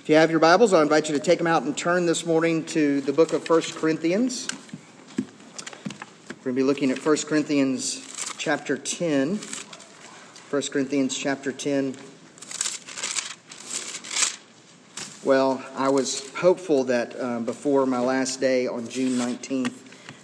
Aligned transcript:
If 0.00 0.08
you 0.08 0.14
have 0.14 0.30
your 0.30 0.40
Bibles, 0.40 0.72
I 0.72 0.80
invite 0.80 1.10
you 1.10 1.14
to 1.14 1.20
take 1.20 1.36
them 1.36 1.46
out 1.46 1.62
and 1.62 1.76
turn 1.76 2.06
this 2.06 2.24
morning 2.24 2.64
to 2.66 3.02
the 3.02 3.12
book 3.12 3.34
of 3.34 3.46
1 3.46 3.62
Corinthians. 3.74 4.48
We're 6.38 6.44
going 6.44 6.56
to 6.56 6.60
be 6.60 6.62
looking 6.62 6.90
at 6.90 7.04
1 7.04 7.16
Corinthians 7.28 8.34
chapter 8.38 8.78
10. 8.78 9.36
1 9.36 10.62
Corinthians 10.72 11.18
chapter 11.18 11.52
10. 11.52 11.94
Well, 15.22 15.62
I 15.76 15.90
was 15.90 16.32
hopeful 16.34 16.84
that 16.84 17.14
uh, 17.20 17.40
before 17.40 17.84
my 17.84 18.00
last 18.00 18.40
day 18.40 18.66
on 18.66 18.88
June 18.88 19.18
19th 19.18 19.74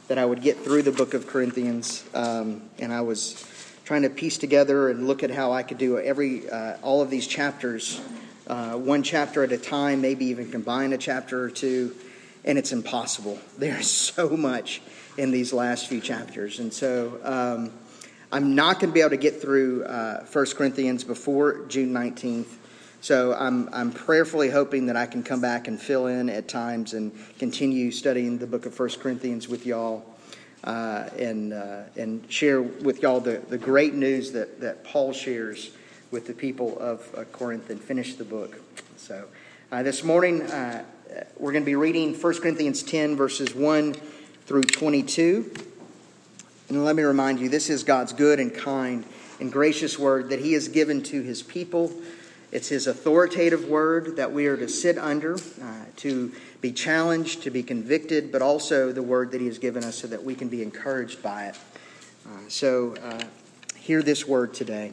that 0.08 0.16
I 0.16 0.24
would 0.24 0.40
get 0.40 0.58
through 0.58 0.84
the 0.84 0.92
book 0.92 1.12
of 1.12 1.26
Corinthians, 1.26 2.02
um, 2.14 2.62
and 2.78 2.94
I 2.94 3.02
was 3.02 3.46
trying 3.84 4.02
to 4.02 4.10
piece 4.10 4.38
together 4.38 4.88
and 4.88 5.06
look 5.06 5.22
at 5.22 5.30
how 5.30 5.52
I 5.52 5.62
could 5.62 5.76
do 5.76 5.98
every 5.98 6.48
uh, 6.48 6.78
all 6.80 7.02
of 7.02 7.10
these 7.10 7.26
chapters 7.26 8.00
uh, 8.46 8.74
one 8.74 9.02
chapter 9.02 9.42
at 9.42 9.52
a 9.52 9.58
time, 9.58 10.00
maybe 10.00 10.26
even 10.26 10.50
combine 10.50 10.92
a 10.92 10.98
chapter 10.98 11.42
or 11.42 11.50
two, 11.50 11.94
and 12.44 12.58
it's 12.58 12.72
impossible. 12.72 13.38
There's 13.58 13.90
so 13.90 14.36
much 14.36 14.80
in 15.18 15.30
these 15.30 15.52
last 15.52 15.88
few 15.88 16.00
chapters. 16.00 16.58
And 16.58 16.72
so 16.72 17.18
um, 17.24 17.72
I'm 18.30 18.54
not 18.54 18.80
going 18.80 18.90
to 18.90 18.94
be 18.94 19.00
able 19.00 19.10
to 19.10 19.16
get 19.16 19.40
through 19.40 19.84
uh, 19.84 20.24
1 20.26 20.46
Corinthians 20.56 21.04
before 21.04 21.66
June 21.66 21.92
19th. 21.92 22.56
So 23.00 23.34
I'm, 23.34 23.68
I'm 23.72 23.92
prayerfully 23.92 24.50
hoping 24.50 24.86
that 24.86 24.96
I 24.96 25.06
can 25.06 25.22
come 25.22 25.40
back 25.40 25.68
and 25.68 25.80
fill 25.80 26.06
in 26.06 26.28
at 26.28 26.48
times 26.48 26.92
and 26.94 27.12
continue 27.38 27.90
studying 27.90 28.38
the 28.38 28.46
book 28.46 28.66
of 28.66 28.78
1 28.78 28.88
Corinthians 29.00 29.48
with 29.48 29.66
y'all. 29.66 30.04
Uh, 30.64 31.08
and, 31.16 31.52
uh, 31.52 31.82
and 31.96 32.24
share 32.32 32.60
with 32.60 33.00
y'all 33.00 33.20
the, 33.20 33.40
the 33.48 33.58
great 33.58 33.94
news 33.94 34.32
that, 34.32 34.60
that 34.60 34.82
Paul 34.82 35.12
shares 35.12 35.70
with 36.10 36.26
the 36.26 36.32
people 36.32 36.78
of 36.78 37.08
uh, 37.16 37.24
Corinth 37.24 37.70
and 37.70 37.80
finish 37.80 38.14
the 38.14 38.24
book. 38.24 38.60
So 38.96 39.26
uh, 39.72 39.82
this 39.82 40.04
morning, 40.04 40.42
uh, 40.42 40.84
we're 41.38 41.52
going 41.52 41.64
to 41.64 41.66
be 41.66 41.74
reading 41.74 42.14
1 42.14 42.40
Corinthians 42.40 42.82
10, 42.82 43.16
verses 43.16 43.54
1 43.54 43.94
through 44.46 44.62
22. 44.62 45.52
And 46.68 46.84
let 46.84 46.96
me 46.96 47.02
remind 47.02 47.40
you, 47.40 47.48
this 47.48 47.70
is 47.70 47.84
God's 47.84 48.12
good 48.12 48.40
and 48.40 48.54
kind 48.54 49.04
and 49.40 49.52
gracious 49.52 49.98
word 49.98 50.30
that 50.30 50.40
He 50.40 50.52
has 50.54 50.68
given 50.68 51.02
to 51.04 51.22
His 51.22 51.42
people. 51.42 51.92
It's 52.52 52.68
His 52.68 52.86
authoritative 52.86 53.66
word 53.66 54.16
that 54.16 54.32
we 54.32 54.46
are 54.46 54.56
to 54.56 54.68
sit 54.68 54.98
under, 54.98 55.34
uh, 55.34 55.84
to 55.96 56.32
be 56.60 56.72
challenged, 56.72 57.42
to 57.42 57.50
be 57.50 57.62
convicted, 57.62 58.32
but 58.32 58.42
also 58.42 58.92
the 58.92 59.02
word 59.02 59.32
that 59.32 59.40
He 59.40 59.46
has 59.46 59.58
given 59.58 59.84
us 59.84 59.96
so 59.96 60.06
that 60.08 60.22
we 60.22 60.34
can 60.34 60.48
be 60.48 60.62
encouraged 60.62 61.22
by 61.22 61.46
it. 61.46 61.58
Uh, 62.26 62.48
so, 62.48 62.94
uh, 63.02 63.22
hear 63.76 64.02
this 64.02 64.26
word 64.26 64.54
today. 64.54 64.92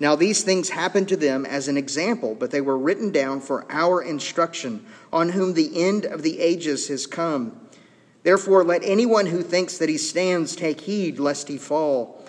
Now 0.00 0.14
these 0.14 0.42
things 0.42 0.70
happened 0.70 1.08
to 1.08 1.16
them 1.16 1.44
as 1.44 1.68
an 1.68 1.76
example, 1.76 2.34
but 2.34 2.50
they 2.50 2.60
were 2.60 2.78
written 2.78 3.10
down 3.10 3.40
for 3.40 3.66
our 3.70 4.00
instruction, 4.00 4.86
on 5.12 5.30
whom 5.30 5.54
the 5.54 5.82
end 5.82 6.04
of 6.04 6.22
the 6.22 6.40
ages 6.40 6.88
has 6.88 7.06
come. 7.06 7.60
Therefore, 8.22 8.64
let 8.64 8.82
anyone 8.84 9.26
who 9.26 9.42
thinks 9.42 9.78
that 9.78 9.88
he 9.88 9.98
stands 9.98 10.54
take 10.54 10.82
heed 10.82 11.18
lest 11.18 11.48
he 11.48 11.56
fall. 11.56 12.24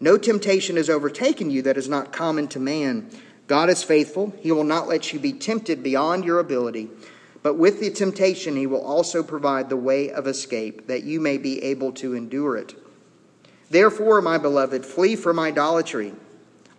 No 0.00 0.16
temptation 0.16 0.76
has 0.76 0.90
overtaken 0.90 1.50
you 1.50 1.62
that 1.62 1.76
is 1.76 1.88
not 1.88 2.12
common 2.12 2.48
to 2.48 2.60
man. 2.60 3.10
God 3.46 3.68
is 3.68 3.82
faithful. 3.82 4.32
He 4.40 4.52
will 4.52 4.64
not 4.64 4.88
let 4.88 5.12
you 5.12 5.18
be 5.18 5.32
tempted 5.32 5.82
beyond 5.82 6.24
your 6.24 6.38
ability. 6.38 6.90
But 7.42 7.58
with 7.58 7.80
the 7.80 7.90
temptation, 7.90 8.56
he 8.56 8.66
will 8.66 8.84
also 8.84 9.22
provide 9.22 9.68
the 9.68 9.76
way 9.76 10.10
of 10.10 10.26
escape, 10.26 10.86
that 10.86 11.02
you 11.02 11.20
may 11.20 11.38
be 11.38 11.62
able 11.62 11.92
to 11.94 12.14
endure 12.14 12.56
it. 12.56 12.74
Therefore, 13.68 14.20
my 14.22 14.38
beloved, 14.38 14.86
flee 14.86 15.16
from 15.16 15.38
idolatry. 15.38 16.14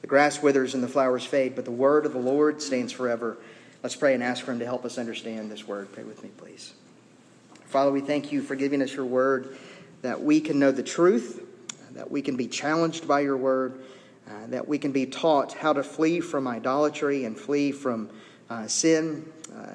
The 0.00 0.06
grass 0.06 0.42
withers 0.42 0.74
and 0.74 0.82
the 0.82 0.88
flowers 0.88 1.24
fade, 1.24 1.54
but 1.54 1.64
the 1.64 1.70
word 1.70 2.06
of 2.06 2.12
the 2.12 2.18
Lord 2.18 2.62
stands 2.62 2.92
forever. 2.92 3.36
Let's 3.82 3.96
pray 3.96 4.14
and 4.14 4.22
ask 4.22 4.44
for 4.44 4.52
him 4.52 4.58
to 4.58 4.64
help 4.64 4.84
us 4.84 4.98
understand 4.98 5.50
this 5.50 5.66
word. 5.66 5.92
Pray 5.92 6.04
with 6.04 6.22
me, 6.22 6.30
please. 6.36 6.72
Father, 7.66 7.92
we 7.92 8.00
thank 8.00 8.32
you 8.32 8.42
for 8.42 8.54
giving 8.54 8.82
us 8.82 8.92
your 8.92 9.04
word 9.04 9.56
that 10.02 10.20
we 10.22 10.40
can 10.40 10.58
know 10.58 10.72
the 10.72 10.82
truth, 10.82 11.42
that 11.92 12.10
we 12.10 12.22
can 12.22 12.36
be 12.36 12.46
challenged 12.46 13.06
by 13.06 13.20
your 13.20 13.36
word, 13.36 13.82
uh, 14.28 14.46
that 14.48 14.66
we 14.66 14.78
can 14.78 14.92
be 14.92 15.06
taught 15.06 15.52
how 15.52 15.72
to 15.72 15.82
flee 15.82 16.20
from 16.20 16.46
idolatry 16.46 17.24
and 17.24 17.38
flee 17.38 17.72
from 17.72 18.08
uh, 18.48 18.66
sin, 18.66 19.30
uh, 19.54 19.66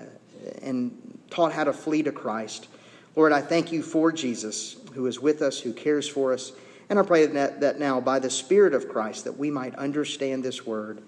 and 0.62 1.20
taught 1.30 1.54
how 1.54 1.64
to 1.64 1.74
flee 1.74 2.04
to 2.04 2.12
Christ. 2.12 2.68
Lord, 3.16 3.32
I 3.32 3.42
thank 3.42 3.72
you 3.72 3.82
for 3.82 4.12
Jesus, 4.12 4.78
who 4.94 5.06
is 5.08 5.20
with 5.20 5.42
us, 5.42 5.60
who 5.60 5.74
cares 5.74 6.08
for 6.08 6.34
us 6.34 6.52
and 6.90 7.00
I 7.00 7.04
pray 7.04 7.26
that, 7.26 7.62
that 7.62 7.80
now, 7.80 8.00
by 8.00 8.20
the 8.20 8.30
Spirit 8.30 8.74
of 8.74 8.88
Christ, 8.88 9.24
that 9.24 9.38
we 9.38 9.50
might 9.50 9.76
understand 9.76 10.44
this 10.44 10.66
word, 10.66 11.02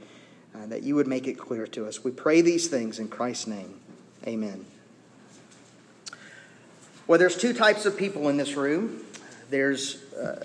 uh, 0.56 0.66
that 0.68 0.84
you 0.84 0.96
would 0.96 1.08
make 1.08 1.28
it 1.28 1.38
clear 1.38 1.68
to 1.68 1.86
us. 1.86 2.04
We 2.04 2.12
pray 2.12 2.42
these 2.42 2.68
things 2.68 3.00
in 3.00 3.10
Christ's 3.10 3.48
name. 3.48 3.80
Amen. 4.26 4.66
Well, 7.06 7.20
there's 7.20 7.38
two 7.38 7.54
types 7.54 7.86
of 7.86 7.96
people 7.96 8.28
in 8.30 8.38
this 8.38 8.56
room. 8.56 9.02
There's 9.50 10.04
uh, 10.14 10.44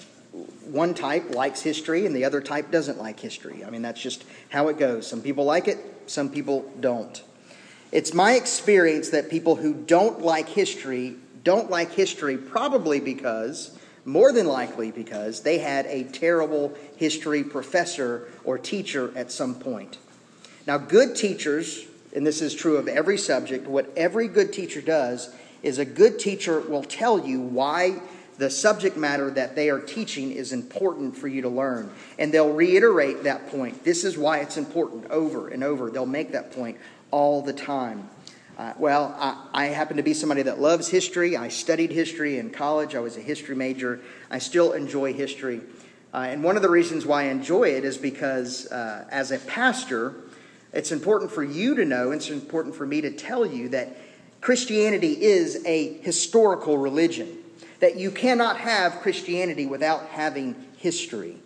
one 0.64 0.94
type 0.94 1.34
likes 1.34 1.60
history, 1.60 2.06
and 2.06 2.14
the 2.14 2.24
other 2.24 2.40
type 2.40 2.70
doesn't 2.70 2.98
like 2.98 3.18
history. 3.18 3.64
I 3.64 3.70
mean, 3.70 3.82
that's 3.82 4.00
just 4.00 4.24
how 4.50 4.68
it 4.68 4.78
goes. 4.78 5.06
Some 5.06 5.22
people 5.22 5.44
like 5.44 5.66
it, 5.66 5.78
some 6.06 6.28
people 6.28 6.70
don't. 6.78 7.22
It's 7.90 8.14
my 8.14 8.34
experience 8.34 9.10
that 9.10 9.28
people 9.28 9.56
who 9.56 9.74
don't 9.74 10.22
like 10.22 10.48
history 10.48 11.16
don't 11.44 11.70
like 11.70 11.92
history 11.92 12.38
probably 12.38 13.00
because 13.00 13.76
more 14.04 14.32
than 14.32 14.46
likely 14.46 14.90
because 14.90 15.42
they 15.42 15.58
had 15.58 15.86
a 15.86 16.04
terrible 16.04 16.74
history 16.96 17.44
professor 17.44 18.28
or 18.44 18.58
teacher 18.58 19.12
at 19.16 19.30
some 19.30 19.54
point. 19.54 19.98
Now, 20.66 20.78
good 20.78 21.16
teachers, 21.16 21.86
and 22.14 22.26
this 22.26 22.40
is 22.40 22.54
true 22.54 22.76
of 22.76 22.88
every 22.88 23.18
subject, 23.18 23.66
what 23.66 23.92
every 23.96 24.28
good 24.28 24.52
teacher 24.52 24.80
does 24.80 25.34
is 25.62 25.78
a 25.78 25.84
good 25.84 26.18
teacher 26.18 26.60
will 26.60 26.82
tell 26.82 27.26
you 27.26 27.40
why 27.40 28.00
the 28.38 28.50
subject 28.50 28.96
matter 28.96 29.30
that 29.30 29.54
they 29.54 29.70
are 29.70 29.78
teaching 29.78 30.32
is 30.32 30.52
important 30.52 31.16
for 31.16 31.28
you 31.28 31.42
to 31.42 31.48
learn. 31.48 31.90
And 32.18 32.32
they'll 32.32 32.52
reiterate 32.52 33.24
that 33.24 33.48
point. 33.48 33.84
This 33.84 34.04
is 34.04 34.18
why 34.18 34.38
it's 34.38 34.56
important 34.56 35.10
over 35.10 35.48
and 35.48 35.62
over. 35.62 35.90
They'll 35.90 36.06
make 36.06 36.32
that 36.32 36.52
point 36.52 36.78
all 37.10 37.42
the 37.42 37.52
time. 37.52 38.08
Uh, 38.58 38.74
well, 38.78 39.14
I, 39.18 39.46
I, 39.52 39.66
happen 39.66 39.96
to 39.96 40.02
be 40.02 40.12
somebody 40.12 40.42
that 40.42 40.60
loves 40.60 40.88
history. 40.88 41.36
I 41.36 41.48
studied 41.48 41.90
history 41.90 42.38
in 42.38 42.50
college. 42.50 42.94
I 42.94 43.00
was 43.00 43.16
a 43.16 43.20
history 43.20 43.56
major. 43.56 44.00
I 44.30 44.38
still 44.38 44.72
enjoy 44.72 45.14
history. 45.14 45.62
Uh, 46.12 46.26
and 46.28 46.44
one 46.44 46.56
of 46.56 46.62
the 46.62 46.68
reasons 46.68 47.06
why 47.06 47.22
I 47.22 47.26
enjoy 47.26 47.70
it 47.70 47.84
is 47.84 47.96
because 47.96 48.70
uh, 48.70 49.06
as 49.10 49.30
a 49.30 49.38
pastor, 49.38 50.14
it's 50.72 50.92
important 50.92 51.30
for 51.30 51.42
you 51.42 51.74
to 51.76 51.84
know, 51.86 52.10
it's 52.10 52.28
important 52.28 52.74
for 52.74 52.86
me 52.86 53.00
to 53.00 53.10
tell 53.10 53.46
you 53.46 53.70
that 53.70 53.96
Christianity 54.42 55.22
is 55.22 55.64
a 55.64 55.94
historical 55.98 56.76
religion 56.76 57.38
that 57.80 57.96
you 57.96 58.10
cannot 58.10 58.58
have 58.58 59.00
Christianity 59.00 59.66
without 59.66 60.06
having 60.08 60.54
history. 60.76 61.41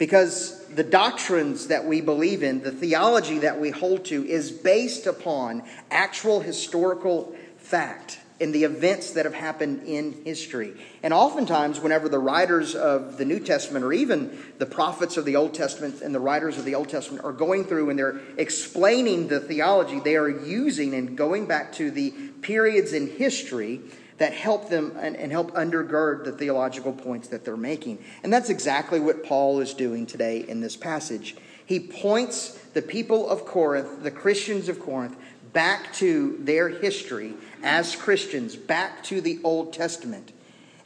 Because 0.00 0.64
the 0.68 0.82
doctrines 0.82 1.66
that 1.66 1.84
we 1.84 2.00
believe 2.00 2.42
in, 2.42 2.62
the 2.62 2.72
theology 2.72 3.40
that 3.40 3.60
we 3.60 3.68
hold 3.68 4.06
to, 4.06 4.26
is 4.26 4.50
based 4.50 5.06
upon 5.06 5.62
actual 5.90 6.40
historical 6.40 7.36
fact 7.58 8.18
in 8.40 8.52
the 8.52 8.64
events 8.64 9.10
that 9.10 9.26
have 9.26 9.34
happened 9.34 9.82
in 9.86 10.24
history. 10.24 10.72
And 11.02 11.12
oftentimes, 11.12 11.80
whenever 11.80 12.08
the 12.08 12.18
writers 12.18 12.74
of 12.74 13.18
the 13.18 13.26
New 13.26 13.40
Testament, 13.40 13.84
or 13.84 13.92
even 13.92 14.38
the 14.56 14.64
prophets 14.64 15.18
of 15.18 15.26
the 15.26 15.36
Old 15.36 15.52
Testament 15.52 16.00
and 16.00 16.14
the 16.14 16.18
writers 16.18 16.56
of 16.56 16.64
the 16.64 16.76
Old 16.76 16.88
Testament, 16.88 17.22
are 17.22 17.32
going 17.32 17.64
through 17.64 17.90
and 17.90 17.98
they're 17.98 18.20
explaining 18.38 19.28
the 19.28 19.38
theology, 19.38 20.00
they 20.00 20.16
are 20.16 20.30
using 20.30 20.94
and 20.94 21.14
going 21.14 21.44
back 21.44 21.74
to 21.74 21.90
the 21.90 22.10
periods 22.40 22.94
in 22.94 23.06
history 23.06 23.82
that 24.20 24.34
help 24.34 24.68
them 24.68 24.94
and, 25.00 25.16
and, 25.16 25.32
help 25.32 25.50
undergird 25.52 26.24
the 26.24 26.32
theological 26.32 26.92
points 26.92 27.28
that 27.28 27.42
they're 27.42 27.56
making. 27.56 27.98
And 28.22 28.30
that's 28.30 28.50
exactly 28.50 29.00
what 29.00 29.24
Paul 29.24 29.60
is 29.60 29.72
doing 29.72 30.04
today 30.04 30.44
in 30.46 30.60
this 30.60 30.76
passage. 30.76 31.36
He 31.64 31.80
points 31.80 32.50
the 32.74 32.82
people 32.82 33.30
of 33.30 33.46
Corinth, 33.46 34.02
the 34.02 34.10
Christians 34.10 34.68
of 34.68 34.78
Corinth, 34.78 35.16
back 35.54 35.94
to 35.94 36.36
their 36.40 36.68
history 36.68 37.32
as 37.62 37.96
Christians, 37.96 38.56
back 38.56 39.02
to 39.04 39.22
the 39.22 39.40
Old 39.42 39.72
Testament. 39.72 40.32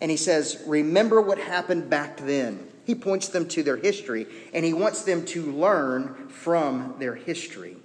And 0.00 0.12
he 0.12 0.16
says, 0.16 0.62
Remember 0.64 1.20
what 1.20 1.38
happened 1.38 1.90
back 1.90 2.18
then. 2.18 2.68
He 2.84 2.94
points 2.94 3.28
them 3.28 3.48
to 3.48 3.64
their 3.64 3.78
history, 3.78 4.28
and 4.52 4.64
he 4.64 4.74
wants 4.74 5.02
them 5.02 5.24
to 5.26 5.50
learn 5.50 6.28
from 6.28 6.94
their 7.00 7.16
history. 7.16 7.78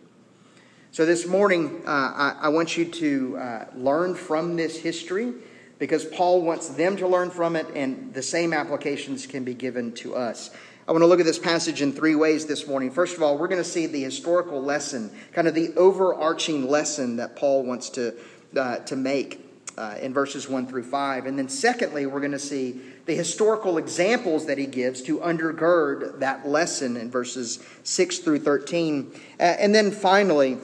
So, 0.91 1.05
this 1.05 1.27
morning, 1.27 1.83
uh, 1.85 1.89
I, 1.91 2.35
I, 2.41 2.49
want 2.49 2.75
you 2.75 2.83
to 2.83 3.37
uh, 3.37 3.65
learn 3.75 4.15
from 4.15 4.55
this 4.55 4.75
history 4.75 5.33
because 5.77 6.03
Paul 6.03 6.41
wants 6.41 6.69
them 6.69 6.97
to 6.97 7.07
learn 7.07 7.29
from 7.29 7.55
it, 7.55 7.67
and 7.75 8.11
the 8.11 8.23
same 8.23 8.53
applications 8.53 9.27
can 9.27 9.43
be 9.43 9.53
given 9.53 9.93
to 9.97 10.15
us. 10.15 10.49
I 10.87 10.91
want 10.91 11.03
to 11.03 11.05
look 11.05 11.19
at 11.19 11.27
this 11.27 11.37
passage 11.37 11.83
in 11.83 11.93
three 11.93 12.15
ways 12.15 12.47
this 12.47 12.65
morning. 12.65 12.89
First 12.89 13.15
of 13.15 13.21
all, 13.21 13.37
we're 13.37 13.47
going 13.47 13.61
to 13.61 13.69
see 13.69 13.85
the 13.85 14.01
historical 14.01 14.63
lesson, 14.63 15.11
kind 15.31 15.47
of 15.47 15.53
the 15.53 15.75
overarching 15.75 16.67
lesson 16.67 17.17
that 17.17 17.35
Paul 17.35 17.61
wants 17.65 17.91
to, 17.91 18.15
uh, 18.57 18.77
to 18.79 18.95
make 18.95 19.45
uh, 19.77 19.95
in 20.01 20.11
verses 20.11 20.49
1 20.49 20.65
through 20.65 20.85
5. 20.85 21.27
And 21.27 21.37
then, 21.37 21.49
secondly, 21.49 22.07
we're 22.07 22.19
going 22.19 22.31
to 22.31 22.39
see 22.39 22.81
the 23.05 23.13
historical 23.13 23.77
examples 23.77 24.47
that 24.47 24.57
he 24.57 24.65
gives 24.65 25.03
to 25.03 25.19
undergird 25.19 26.19
that 26.19 26.47
lesson 26.47 26.97
in 26.97 27.11
verses 27.11 27.63
6 27.83 28.17
through 28.19 28.39
13. 28.39 29.11
Uh, 29.39 29.43
and 29.43 29.73
then 29.73 29.91
finally, 29.91 30.57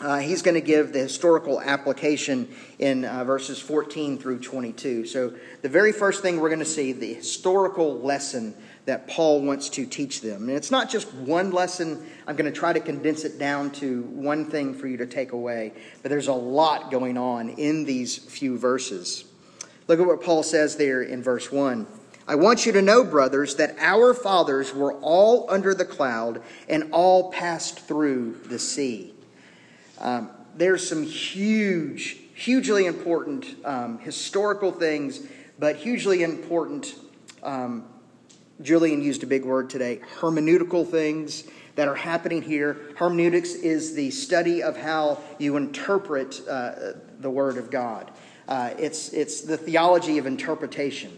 uh, 0.00 0.18
he's 0.18 0.42
going 0.42 0.54
to 0.54 0.60
give 0.60 0.92
the 0.92 1.00
historical 1.00 1.60
application 1.60 2.48
in 2.78 3.04
uh, 3.04 3.24
verses 3.24 3.58
14 3.58 4.18
through 4.18 4.38
22. 4.38 5.06
So, 5.06 5.32
the 5.62 5.68
very 5.68 5.92
first 5.92 6.22
thing 6.22 6.38
we're 6.38 6.50
going 6.50 6.60
to 6.60 6.64
see 6.64 6.92
the 6.92 7.14
historical 7.14 7.98
lesson 7.98 8.54
that 8.84 9.06
Paul 9.08 9.42
wants 9.42 9.68
to 9.70 9.84
teach 9.84 10.20
them. 10.20 10.48
And 10.48 10.56
it's 10.56 10.70
not 10.70 10.88
just 10.88 11.12
one 11.12 11.50
lesson. 11.50 12.06
I'm 12.26 12.36
going 12.36 12.50
to 12.50 12.58
try 12.58 12.72
to 12.72 12.80
condense 12.80 13.24
it 13.24 13.38
down 13.38 13.70
to 13.72 14.02
one 14.02 14.46
thing 14.46 14.72
for 14.72 14.86
you 14.86 14.96
to 14.98 15.06
take 15.06 15.32
away. 15.32 15.72
But 16.02 16.10
there's 16.10 16.28
a 16.28 16.32
lot 16.32 16.90
going 16.90 17.18
on 17.18 17.50
in 17.50 17.84
these 17.84 18.16
few 18.16 18.56
verses. 18.56 19.24
Look 19.88 20.00
at 20.00 20.06
what 20.06 20.22
Paul 20.22 20.42
says 20.42 20.76
there 20.76 21.02
in 21.02 21.22
verse 21.22 21.52
1. 21.52 21.86
I 22.26 22.36
want 22.36 22.66
you 22.66 22.72
to 22.72 22.82
know, 22.82 23.04
brothers, 23.04 23.56
that 23.56 23.74
our 23.78 24.14
fathers 24.14 24.74
were 24.74 24.94
all 25.00 25.50
under 25.50 25.74
the 25.74 25.84
cloud 25.84 26.42
and 26.68 26.90
all 26.92 27.32
passed 27.32 27.80
through 27.80 28.40
the 28.46 28.58
sea. 28.58 29.14
Um, 30.00 30.30
there's 30.56 30.88
some 30.88 31.04
huge, 31.04 32.18
hugely 32.34 32.86
important 32.86 33.46
um, 33.64 33.98
historical 33.98 34.72
things, 34.72 35.20
but 35.58 35.76
hugely 35.76 36.22
important, 36.22 36.94
um, 37.42 37.84
Julian 38.60 39.02
used 39.02 39.22
a 39.22 39.26
big 39.26 39.44
word 39.44 39.70
today, 39.70 40.00
hermeneutical 40.18 40.88
things 40.88 41.44
that 41.76 41.86
are 41.86 41.94
happening 41.94 42.42
here. 42.42 42.76
Hermeneutics 42.96 43.54
is 43.54 43.94
the 43.94 44.10
study 44.10 44.62
of 44.62 44.76
how 44.76 45.20
you 45.38 45.56
interpret 45.56 46.40
uh, 46.48 46.94
the 47.20 47.30
Word 47.30 47.56
of 47.56 47.70
God, 47.70 48.10
uh, 48.48 48.70
it's, 48.78 49.12
it's 49.12 49.42
the 49.42 49.56
theology 49.56 50.18
of 50.18 50.26
interpretation. 50.26 51.16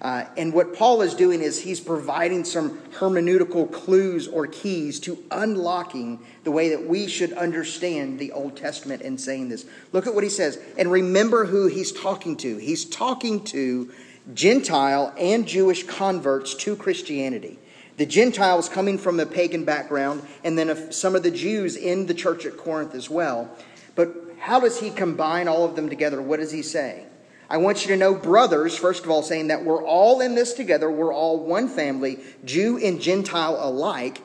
Uh, 0.00 0.24
and 0.36 0.52
what 0.52 0.74
Paul 0.74 1.02
is 1.02 1.14
doing 1.14 1.42
is 1.42 1.60
he's 1.60 1.80
providing 1.80 2.44
some 2.44 2.78
hermeneutical 2.98 3.72
clues 3.72 4.28
or 4.28 4.46
keys 4.46 5.00
to 5.00 5.18
unlocking 5.30 6.20
the 6.44 6.52
way 6.52 6.68
that 6.68 6.86
we 6.86 7.08
should 7.08 7.32
understand 7.32 8.18
the 8.20 8.30
Old 8.30 8.56
Testament 8.56 9.02
and 9.02 9.20
saying 9.20 9.48
this. 9.48 9.66
Look 9.92 10.06
at 10.06 10.14
what 10.14 10.22
he 10.22 10.30
says. 10.30 10.58
And 10.76 10.92
remember 10.92 11.46
who 11.46 11.66
he's 11.66 11.90
talking 11.90 12.36
to. 12.38 12.58
He's 12.58 12.84
talking 12.84 13.42
to 13.46 13.90
Gentile 14.32 15.12
and 15.18 15.48
Jewish 15.48 15.82
converts 15.84 16.54
to 16.56 16.76
Christianity. 16.76 17.58
The 17.96 18.06
Gentiles 18.06 18.68
coming 18.68 18.98
from 18.98 19.18
a 19.18 19.26
pagan 19.26 19.64
background, 19.64 20.22
and 20.44 20.56
then 20.56 20.92
some 20.92 21.16
of 21.16 21.24
the 21.24 21.32
Jews 21.32 21.74
in 21.74 22.06
the 22.06 22.14
church 22.14 22.46
at 22.46 22.56
Corinth 22.56 22.94
as 22.94 23.10
well. 23.10 23.50
But 23.96 24.14
how 24.38 24.60
does 24.60 24.78
he 24.78 24.90
combine 24.90 25.48
all 25.48 25.64
of 25.64 25.74
them 25.74 25.88
together? 25.88 26.22
What 26.22 26.38
does 26.38 26.52
he 26.52 26.62
say? 26.62 27.07
I 27.50 27.56
want 27.56 27.82
you 27.82 27.88
to 27.88 27.96
know, 27.96 28.14
brothers, 28.14 28.76
first 28.76 29.04
of 29.04 29.10
all, 29.10 29.22
saying 29.22 29.48
that 29.48 29.64
we're 29.64 29.82
all 29.82 30.20
in 30.20 30.34
this 30.34 30.52
together. 30.52 30.90
We're 30.90 31.14
all 31.14 31.40
one 31.40 31.68
family, 31.68 32.20
Jew 32.44 32.78
and 32.78 33.00
Gentile 33.00 33.58
alike. 33.58 34.20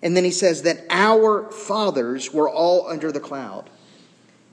And 0.00 0.16
then 0.16 0.24
he 0.24 0.30
says 0.30 0.62
that 0.62 0.84
our 0.90 1.50
fathers 1.50 2.32
were 2.32 2.48
all 2.48 2.88
under 2.88 3.10
the 3.10 3.20
cloud. 3.20 3.68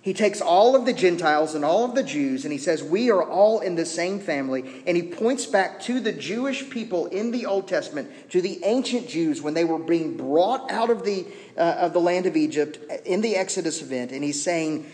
He 0.01 0.13
takes 0.13 0.39
all 0.39 0.75
of 0.75 0.85
the 0.85 0.93
Gentiles 0.93 1.55
and 1.55 1.65
all 1.65 1.83
of 1.83 1.95
the 1.95 2.03
Jews 2.03 2.45
and 2.45 2.51
he 2.51 2.59
says, 2.59 2.83
We 2.83 3.09
are 3.09 3.23
all 3.23 3.59
in 3.59 3.73
the 3.73 3.87
same 3.87 4.19
family. 4.19 4.83
And 4.85 4.95
he 4.95 5.01
points 5.01 5.47
back 5.47 5.79
to 5.81 5.99
the 5.99 6.11
Jewish 6.11 6.69
people 6.69 7.07
in 7.07 7.31
the 7.31 7.47
Old 7.47 7.67
Testament, 7.67 8.11
to 8.29 8.39
the 8.39 8.63
ancient 8.63 9.07
Jews 9.07 9.41
when 9.41 9.55
they 9.55 9.63
were 9.63 9.79
being 9.79 10.15
brought 10.15 10.69
out 10.69 10.91
of 10.91 11.03
the, 11.05 11.25
uh, 11.57 11.77
of 11.79 11.93
the 11.93 11.99
land 11.99 12.27
of 12.27 12.37
Egypt 12.37 12.77
in 13.03 13.21
the 13.21 13.35
Exodus 13.35 13.81
event. 13.81 14.11
And 14.11 14.23
he's 14.23 14.43
saying, 14.43 14.85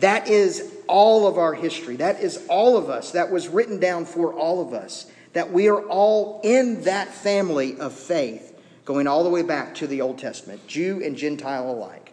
that 0.00 0.28
is 0.28 0.74
all 0.86 1.26
of 1.26 1.38
our 1.38 1.54
history. 1.54 1.96
That 1.96 2.20
is 2.20 2.44
all 2.48 2.76
of 2.76 2.88
us. 2.88 3.12
That 3.12 3.30
was 3.30 3.48
written 3.48 3.80
down 3.80 4.04
for 4.04 4.32
all 4.32 4.60
of 4.60 4.72
us. 4.72 5.10
That 5.32 5.52
we 5.52 5.68
are 5.68 5.82
all 5.82 6.40
in 6.42 6.84
that 6.84 7.08
family 7.08 7.78
of 7.78 7.92
faith, 7.92 8.58
going 8.84 9.06
all 9.06 9.24
the 9.24 9.30
way 9.30 9.42
back 9.42 9.74
to 9.76 9.86
the 9.86 10.00
Old 10.00 10.18
Testament, 10.18 10.66
Jew 10.66 11.02
and 11.04 11.16
Gentile 11.16 11.70
alike. 11.70 12.12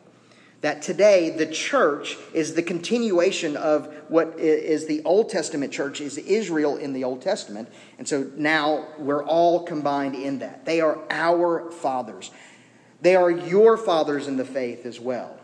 That 0.61 0.81
today 0.81 1.29
the 1.29 1.45
church 1.45 2.17
is 2.33 2.55
the 2.55 2.63
continuation 2.63 3.55
of 3.55 3.93
what 4.09 4.39
is 4.39 4.87
the 4.87 5.03
Old 5.03 5.29
Testament 5.29 5.71
church, 5.71 6.01
is 6.01 6.17
Israel 6.17 6.77
in 6.77 6.93
the 6.93 7.03
Old 7.03 7.21
Testament. 7.21 7.69
And 7.99 8.07
so 8.07 8.31
now 8.35 8.87
we're 8.97 9.23
all 9.23 9.63
combined 9.63 10.15
in 10.15 10.39
that. 10.39 10.65
They 10.65 10.81
are 10.81 10.97
our 11.11 11.71
fathers. 11.71 12.31
They 13.01 13.15
are 13.15 13.29
your 13.29 13.77
fathers 13.77 14.27
in 14.27 14.37
the 14.37 14.45
faith 14.45 14.85
as 14.85 14.99
well. 14.99 15.37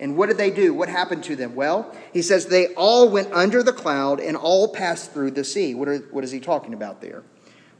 And 0.00 0.16
what 0.16 0.28
did 0.28 0.38
they 0.38 0.50
do? 0.50 0.72
What 0.72 0.88
happened 0.88 1.24
to 1.24 1.36
them? 1.36 1.54
Well, 1.54 1.94
he 2.12 2.22
says 2.22 2.46
they 2.46 2.74
all 2.74 3.08
went 3.08 3.32
under 3.32 3.62
the 3.62 3.72
cloud 3.72 4.20
and 4.20 4.36
all 4.36 4.68
passed 4.68 5.12
through 5.12 5.32
the 5.32 5.44
sea. 5.44 5.74
What, 5.74 5.88
are, 5.88 5.98
what 5.98 6.24
is 6.24 6.30
he 6.30 6.40
talking 6.40 6.72
about 6.72 7.00
there? 7.00 7.24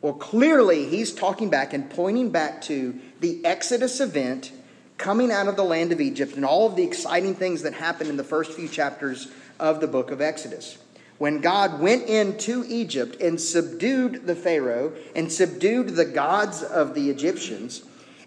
Well, 0.00 0.14
clearly 0.14 0.87
he's 0.87 1.12
talking 1.12 1.50
back 1.50 1.72
and 1.72 1.88
pointing 1.90 2.30
back 2.30 2.62
to 2.62 2.98
the 3.20 3.44
Exodus 3.44 4.00
event 4.00 4.52
coming 4.96 5.30
out 5.30 5.46
of 5.46 5.56
the 5.56 5.64
land 5.64 5.92
of 5.92 6.00
Egypt 6.00 6.34
and 6.34 6.44
all 6.44 6.66
of 6.66 6.76
the 6.76 6.82
exciting 6.82 7.34
things 7.34 7.62
that 7.62 7.72
happened 7.72 8.10
in 8.10 8.16
the 8.16 8.25
first 8.25 8.52
few 8.52 8.68
chapters 8.68 9.28
of 9.60 9.80
the 9.80 9.87
book 9.87 10.10
of 10.10 10.20
Exodus. 10.20 10.78
When 11.18 11.40
God 11.40 11.80
went 11.80 12.08
into 12.08 12.64
Egypt 12.68 13.20
and 13.20 13.40
subdued 13.40 14.26
the 14.26 14.37
Pharaoh 14.37 14.92
and 15.16 15.32
subdued 15.32 15.90
the 15.90 16.04
gods 16.04 16.62
of 16.62 16.94
the 16.94 17.10
Egyptians, 17.10 17.82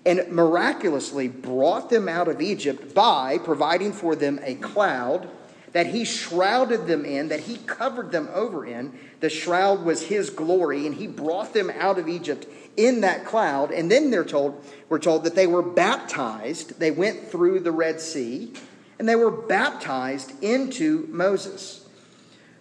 and 0.05 0.27
miraculously 0.31 1.27
brought 1.27 1.89
them 1.89 2.10
out 2.10 2.27
of 2.27 2.41
Egypt 2.41 2.93
by 2.93 3.38
providing 3.38 3.93
for 3.93 4.15
them 4.15 4.39
a 4.43 4.55
cloud 4.55 5.29
that 5.74 5.88
he 5.88 6.03
shrouded 6.03 6.88
them 6.88 7.05
in, 7.05 7.29
that 7.29 7.41
he 7.41 7.58
covered 7.58 8.12
them 8.12 8.27
over 8.34 8.65
in. 8.65 8.98
The 9.22 9.29
shroud 9.29 9.84
was 9.84 10.03
his 10.03 10.29
glory, 10.29 10.86
and 10.86 10.96
he 10.96 11.08
brought 11.08 11.53
them 11.53 11.70
out 11.70 11.98
of 11.98 12.10
Egypt 12.10 12.46
in 12.75 13.01
that 13.01 13.25
cloud. 13.25 13.72
And 13.72 13.89
then 13.89 14.12
they're 14.12 14.25
told, 14.25 14.63
we're 14.89 15.00
told 15.00 15.24
that 15.24 15.36
they 15.36 15.48
were 15.48 15.62
baptized. 15.62 16.79
They 16.79 16.91
went 16.91 17.29
through 17.29 17.62
the 17.62 17.72
Red 17.72 18.01
Sea, 18.01 18.51
and 19.00 19.08
they 19.08 19.15
were 19.15 19.31
baptized 19.31 20.34
into 20.43 21.08
Moses. 21.10 21.88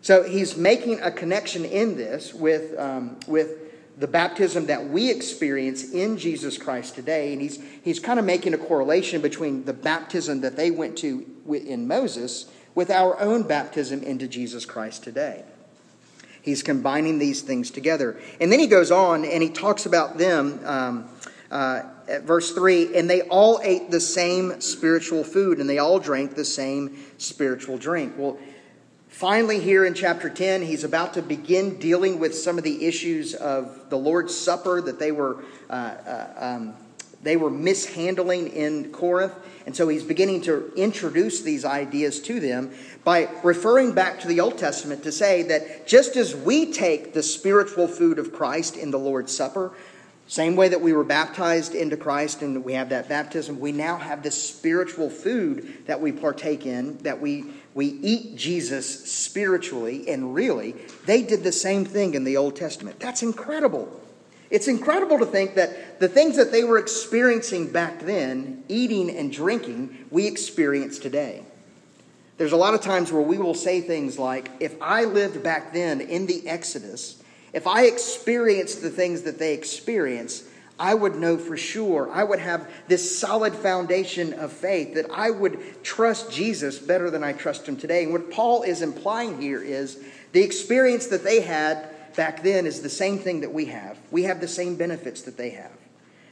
So 0.03 0.23
he's 0.23 0.57
making 0.57 1.01
a 1.01 1.11
connection 1.11 1.65
in 1.65 1.97
this 1.97 2.33
with, 2.33 2.79
um, 2.79 3.19
with 3.27 3.60
the 4.01 4.09
baptism 4.09 4.67
that 4.67 4.89
we 4.89 5.11
experience 5.11 5.93
in 5.93 6.17
Jesus 6.17 6.57
Christ 6.57 6.95
today. 6.95 7.35
And 7.35 7.43
he's, 7.43 7.63
he's 7.85 8.01
kind 8.01 8.19
of 8.19 8.25
making 8.25 8.55
a 8.55 8.59
correlation 8.59 9.21
between 9.21 9.67
the 9.67 9.75
baptism 9.75 10.41
that 10.41 10.57
they 10.57 10.71
went 10.71 10.97
to 10.99 11.27
in 11.47 11.87
Moses 11.87 12.51
with 12.75 12.91
our 12.91 13.21
own 13.21 13.43
baptism 13.43 14.03
into 14.03 14.27
Jesus 14.27 14.65
Christ 14.65 15.05
today. 15.05 15.45
He's 16.41 16.63
combining 16.63 17.19
these 17.19 17.43
things 17.43 17.71
together. 17.71 18.19
And 18.41 18.51
then 18.51 18.59
he 18.59 18.67
goes 18.67 18.91
on 18.91 19.27
and 19.27 19.43
he 19.43 19.51
talks 19.51 19.85
about 19.85 20.17
them 20.17 20.61
um, 20.65 21.09
uh, 21.51 21.83
at 22.09 22.23
verse 22.23 22.53
3 22.53 22.97
and 22.97 23.11
they 23.11 23.21
all 23.23 23.61
ate 23.63 23.91
the 23.91 24.01
same 24.01 24.63
spiritual 24.63 25.25
food 25.25 25.59
and 25.59 25.69
they 25.69 25.79
all 25.79 25.99
drank 25.99 26.37
the 26.37 26.45
same 26.47 26.97
spiritual 27.19 27.77
drink. 27.77 28.15
Well, 28.17 28.39
Finally, 29.11 29.59
here 29.59 29.85
in 29.85 29.93
chapter 29.93 30.31
10, 30.31 30.63
he's 30.63 30.85
about 30.85 31.15
to 31.15 31.21
begin 31.21 31.77
dealing 31.79 32.21
with 32.21 32.33
some 32.35 32.57
of 32.57 32.65
the 32.65 32.87
issues 32.87 33.35
of 33.35 33.91
the 33.91 33.99
Lord's 33.99 34.35
Supper 34.35 34.81
that 34.81 35.01
they 35.01 35.11
were, 35.11 35.43
uh, 35.69 35.73
uh, 35.73 36.33
um, 36.39 36.75
they 37.21 37.37
were 37.37 37.51
mishandling 37.51 38.49
in 38.49 38.93
Corinth. 38.93 39.35
And 39.67 39.77
so 39.77 39.89
he's 39.89 40.05
beginning 40.05 40.43
to 40.43 40.73
introduce 40.75 41.43
these 41.43 41.65
ideas 41.65 42.21
to 42.23 42.39
them 42.39 42.71
by 43.03 43.29
referring 43.43 43.93
back 43.93 44.21
to 44.21 44.29
the 44.29 44.41
Old 44.41 44.57
Testament 44.57 45.03
to 45.03 45.13
say 45.13 45.43
that 45.43 45.89
just 45.89 46.17
as 46.17 46.35
we 46.35 46.73
take 46.73 47.13
the 47.13 47.23
spiritual 47.23 47.89
food 47.89 48.19
of 48.19 48.33
Christ 48.33 48.77
in 48.77 48.93
the 48.93 48.99
Lord's 48.99 49.37
Supper, 49.37 49.73
same 50.29 50.55
way 50.55 50.69
that 50.69 50.81
we 50.81 50.93
were 50.93 51.03
baptized 51.03 51.75
into 51.75 51.97
Christ 51.97 52.43
and 52.43 52.65
we 52.65 52.75
have 52.75 52.91
that 52.91 53.09
baptism, 53.09 53.59
we 53.59 53.73
now 53.73 53.97
have 53.97 54.23
this 54.23 54.41
spiritual 54.41 55.11
food 55.11 55.85
that 55.87 56.01
we 56.01 56.13
partake 56.13 56.67
in, 56.67 56.99
that 56.99 57.21
we 57.21 57.47
we 57.75 57.87
eat 57.87 58.37
Jesus 58.37 59.11
spiritually 59.11 60.09
and 60.09 60.35
really. 60.35 60.75
They 61.07 61.23
did 61.23 61.45
the 61.45 61.53
same 61.53 61.85
thing 61.85 62.15
in 62.15 62.25
the 62.25 62.37
Old 62.37 62.57
Testament. 62.57 62.99
That's 62.99 63.23
incredible. 63.23 64.01
It's 64.51 64.67
incredible 64.67 65.19
to 65.21 65.27
think 65.27 65.55
that 65.55 66.01
the 66.01 66.09
things 66.09 66.37
that 66.37 66.51
they 66.51 66.65
were 66.65 66.79
experiencing 66.79 67.71
back 67.71 68.01
then, 68.01 68.65
eating 68.69 69.17
and 69.17 69.33
drinking, 69.33 70.07
we 70.11 70.27
experience 70.27 70.99
today. 70.99 71.45
There's 72.37 72.53
a 72.53 72.57
lot 72.57 72.75
of 72.75 72.81
times 72.81 73.13
where 73.13 73.23
we 73.23 73.39
will 73.39 73.55
say 73.55 73.81
things 73.81 74.19
like, 74.19 74.51
if 74.59 74.75
I 74.81 75.05
lived 75.05 75.43
back 75.43 75.73
then 75.73 76.01
in 76.01 76.27
the 76.27 76.49
Exodus, 76.49 77.23
if 77.53 77.67
I 77.67 77.85
experienced 77.85 78.83
the 78.83 78.91
things 78.91 79.23
that 79.23 79.39
they 79.39 79.55
experienced, 79.55 80.45
I 80.81 80.95
would 80.95 81.17
know 81.17 81.37
for 81.37 81.59
sure. 81.59 82.11
I 82.11 82.25
would 82.25 82.39
have 82.39 82.67
this 82.89 83.19
solid 83.19 83.55
foundation 83.55 84.33
of 84.33 84.51
faith 84.51 84.95
that 84.95 85.11
I 85.13 85.31
would 85.31 85.85
trust 85.85 86.33
Jesus 86.33 86.79
better 86.79 87.11
than 87.11 87.23
I 87.23 87.35
trust 87.35 87.69
him 87.69 87.77
today. 87.77 88.03
And 88.03 88.15
what 88.15 88.31
Paul 88.31 88.63
is 88.63 88.81
implying 88.81 89.39
here 89.39 89.63
is 89.63 90.03
the 90.33 90.43
experience 90.43 91.09
that 91.09 91.23
they 91.23 91.41
had 91.41 91.91
back 92.17 92.43
then 92.43 92.65
is 92.65 92.81
the 92.81 92.89
same 92.89 93.19
thing 93.19 93.43
that 93.43 93.53
we 93.53 93.67
have. 93.67 93.99
We 94.11 94.23
have 94.23 94.41
the 94.41 94.49
same 94.49 94.77
benefits 94.77 95.21
that 95.23 95.37
they 95.37 95.51
have. 95.51 95.71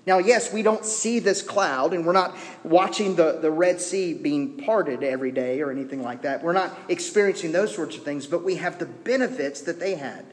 Now, 0.06 0.16
yes, 0.16 0.50
we 0.50 0.62
don't 0.62 0.86
see 0.86 1.18
this 1.18 1.42
cloud, 1.42 1.92
and 1.92 2.06
we're 2.06 2.12
not 2.12 2.34
watching 2.64 3.16
the, 3.16 3.40
the 3.42 3.50
Red 3.50 3.82
Sea 3.82 4.14
being 4.14 4.56
parted 4.56 5.02
every 5.02 5.30
day 5.30 5.60
or 5.60 5.70
anything 5.70 6.02
like 6.02 6.22
that. 6.22 6.42
We're 6.42 6.54
not 6.54 6.74
experiencing 6.88 7.52
those 7.52 7.74
sorts 7.74 7.96
of 7.96 8.02
things, 8.02 8.26
but 8.26 8.42
we 8.42 8.54
have 8.54 8.78
the 8.78 8.86
benefits 8.86 9.60
that 9.62 9.78
they 9.78 9.96
had. 9.96 10.24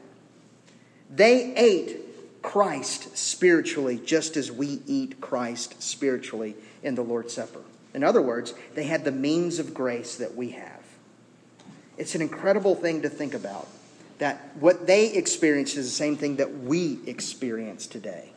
They 1.10 1.54
ate 1.54 2.05
Christ 2.46 3.18
spiritually, 3.18 4.00
just 4.04 4.36
as 4.36 4.52
we 4.52 4.80
eat 4.86 5.20
Christ 5.20 5.82
spiritually 5.82 6.54
in 6.84 6.94
the 6.94 7.02
Lord's 7.02 7.34
Supper. 7.34 7.58
In 7.92 8.04
other 8.04 8.22
words, 8.22 8.54
they 8.76 8.84
had 8.84 9.04
the 9.04 9.10
means 9.10 9.58
of 9.58 9.74
grace 9.74 10.14
that 10.18 10.36
we 10.36 10.50
have. 10.50 10.80
It's 11.98 12.14
an 12.14 12.22
incredible 12.22 12.76
thing 12.76 13.02
to 13.02 13.08
think 13.08 13.34
about 13.34 13.66
that 14.18 14.52
what 14.60 14.86
they 14.86 15.12
experienced 15.12 15.76
is 15.76 15.86
the 15.86 15.92
same 15.92 16.16
thing 16.16 16.36
that 16.36 16.60
we 16.60 17.00
experience 17.08 17.88
today. 17.88 18.30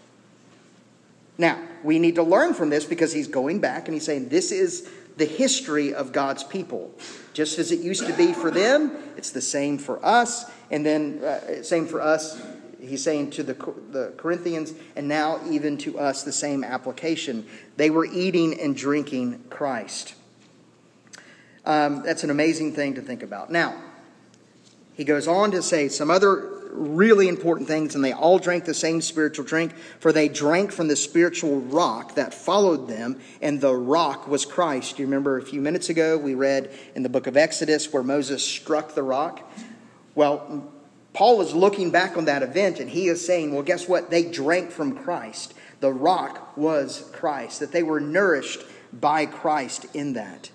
Now, 1.37 1.61
we 1.83 1.99
need 1.99 2.15
to 2.15 2.23
learn 2.23 2.55
from 2.55 2.71
this 2.71 2.85
because 2.85 3.13
he's 3.13 3.27
going 3.27 3.59
back 3.59 3.87
and 3.87 3.93
he's 3.93 4.05
saying 4.05 4.29
this 4.29 4.51
is 4.51 4.89
the 5.17 5.25
history 5.25 5.93
of 5.93 6.13
God's 6.13 6.43
people. 6.43 6.91
Just 7.33 7.59
as 7.59 7.71
it 7.71 7.81
used 7.81 8.07
to 8.07 8.13
be 8.13 8.33
for 8.33 8.49
them, 8.49 8.91
it's 9.17 9.29
the 9.29 9.39
same 9.39 9.77
for 9.77 10.03
us, 10.03 10.49
and 10.71 10.83
then 10.83 11.23
uh, 11.23 11.61
same 11.61 11.85
for 11.85 12.01
us 12.01 12.41
he's 12.79 13.03
saying 13.03 13.31
to 13.31 13.43
the, 13.43 13.53
the 13.91 14.13
Corinthians, 14.17 14.73
and 14.95 15.07
now 15.07 15.39
even 15.49 15.77
to 15.79 15.99
us, 15.99 16.23
the 16.23 16.31
same 16.31 16.63
application. 16.63 17.45
They 17.77 17.89
were 17.89 18.05
eating 18.05 18.59
and 18.59 18.75
drinking 18.75 19.43
Christ. 19.49 20.15
Um, 21.65 22.03
that's 22.03 22.23
an 22.23 22.29
amazing 22.29 22.73
thing 22.73 22.95
to 22.95 23.01
think 23.01 23.21
about. 23.21 23.51
Now, 23.51 23.75
he 24.93 25.03
goes 25.03 25.27
on 25.27 25.51
to 25.51 25.61
say 25.61 25.87
some 25.87 26.09
other 26.09 26.59
really 26.71 27.27
important 27.27 27.67
things, 27.67 27.95
and 27.95 28.03
they 28.03 28.13
all 28.13 28.39
drank 28.39 28.65
the 28.65 28.73
same 28.73 29.01
spiritual 29.01 29.45
drink, 29.45 29.75
for 29.99 30.11
they 30.13 30.29
drank 30.29 30.71
from 30.71 30.87
the 30.87 30.95
spiritual 30.95 31.59
rock 31.61 32.15
that 32.15 32.33
followed 32.33 32.87
them, 32.87 33.19
and 33.41 33.59
the 33.59 33.73
rock 33.73 34.27
was 34.27 34.45
Christ. 34.45 34.99
You 34.99 35.05
remember 35.05 35.37
a 35.37 35.41
few 35.41 35.61
minutes 35.61 35.89
ago 35.89 36.17
we 36.17 36.35
read 36.35 36.71
in 36.95 37.03
the 37.03 37.09
book 37.09 37.27
of 37.27 37.35
Exodus 37.35 37.91
where 37.91 38.03
Moses 38.03 38.43
struck 38.43 38.93
the 38.93 39.03
rock? 39.03 39.51
Well, 40.15 40.71
Paul 41.13 41.41
is 41.41 41.53
looking 41.53 41.91
back 41.91 42.17
on 42.17 42.25
that 42.25 42.43
event 42.43 42.79
and 42.79 42.89
he 42.89 43.07
is 43.07 43.25
saying, 43.25 43.53
well, 43.53 43.63
guess 43.63 43.87
what? 43.87 44.09
They 44.09 44.23
drank 44.23 44.71
from 44.71 44.95
Christ. 44.95 45.53
The 45.79 45.91
rock 45.91 46.55
was 46.57 47.09
Christ, 47.13 47.61
that 47.61 47.71
they 47.71 47.83
were 47.83 47.99
nourished 47.99 48.63
by 48.93 49.25
Christ 49.25 49.85
in 49.93 50.13
that. 50.13 50.51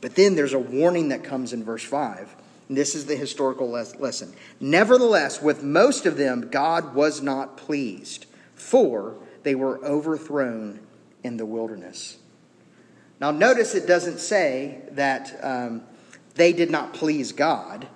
But 0.00 0.14
then 0.14 0.36
there's 0.36 0.52
a 0.52 0.58
warning 0.58 1.08
that 1.08 1.24
comes 1.24 1.52
in 1.52 1.64
verse 1.64 1.84
5. 1.84 2.34
And 2.68 2.76
this 2.76 2.94
is 2.94 3.06
the 3.06 3.16
historical 3.16 3.68
lesson. 3.70 4.34
Nevertheless, 4.60 5.40
with 5.40 5.62
most 5.62 6.06
of 6.06 6.16
them, 6.16 6.48
God 6.50 6.94
was 6.94 7.22
not 7.22 7.56
pleased, 7.56 8.26
for 8.54 9.16
they 9.44 9.54
were 9.54 9.84
overthrown 9.84 10.80
in 11.22 11.36
the 11.36 11.46
wilderness. 11.46 12.18
Now, 13.20 13.30
notice 13.30 13.74
it 13.74 13.86
doesn't 13.86 14.18
say 14.18 14.82
that 14.92 15.38
um, 15.42 15.82
they 16.34 16.52
did 16.52 16.70
not 16.70 16.92
please 16.92 17.32
God. 17.32 17.86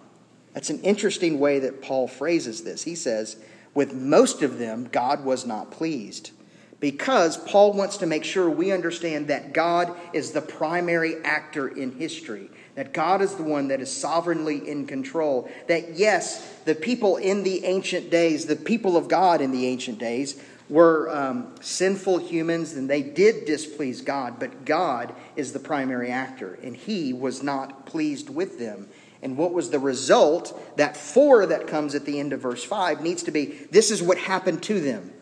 That's 0.53 0.71
an 0.71 0.81
interesting 0.83 1.39
way 1.39 1.61
that 1.61 1.83
Paul 1.83 2.09
phrases 2.09 2.63
this. 2.63 2.83
He 2.83 2.95
says, 2.95 3.37
with 3.75 3.95
most 3.95 4.43
of 4.43 4.59
them, 4.59 4.89
God 4.91 5.25
was 5.25 5.47
not 5.47 5.71
pleased. 5.71 6.33
Because 6.81 7.37
Paul 7.37 7.75
wants 7.75 7.99
to 7.99 8.07
make 8.07 8.25
sure 8.25 8.49
we 8.49 8.73
understand 8.73 9.29
that 9.29 9.53
God 9.53 9.95
is 10.15 10.33
the 10.33 10.41
primary 10.41 11.23
actor 11.25 11.69
in 11.69 11.93
history, 11.93 12.51
that 12.75 12.95
God 12.95 13.21
is 13.21 13.35
the 13.35 13.43
one 13.43 13.69
that 13.69 13.83
is 13.83 13.95
sovereignly 13.95 14.67
in 14.67 14.87
control. 14.87 15.51
That, 15.69 15.97
yes, 15.97 16.59
the 16.65 16.75
people 16.75 17.19
in 17.19 17.43
the 17.43 17.67
ancient 17.67 18.11
days, 18.11 18.47
the 18.47 18.57
people 18.57 18.97
of 18.97 19.09
God 19.09 19.43
in 19.43 19.53
the 19.53 19.67
ancient 19.67 19.99
days, 19.99 20.41
were 20.71 21.11
um, 21.11 21.53
sinful 21.61 22.19
humans 22.19 22.75
and 22.75 22.89
they 22.89 23.03
did 23.03 23.45
displease 23.45 24.01
God, 24.01 24.39
but 24.39 24.65
God 24.65 25.13
is 25.37 25.53
the 25.53 25.59
primary 25.59 26.11
actor, 26.11 26.59
and 26.63 26.77
He 26.77 27.13
was 27.13 27.43
not 27.43 27.87
pleased 27.87 28.31
with 28.31 28.59
them. 28.59 28.89
And 29.23 29.37
what 29.37 29.53
was 29.53 29.71
the 29.71 29.79
result? 29.79 30.59
That 30.77 30.97
for 30.97 31.47
that 31.47 31.67
comes 31.67 31.95
at 31.95 32.05
the 32.05 32.19
end 32.19 32.33
of 32.33 32.41
verse 32.41 32.65
5 32.65 33.03
needs 33.03 33.23
to 33.25 33.31
be 33.31 33.47
this 33.71 33.91
is 33.91 34.03
what 34.03 34.19
happened 34.19 34.63
to 34.65 34.81
them. 34.81 35.13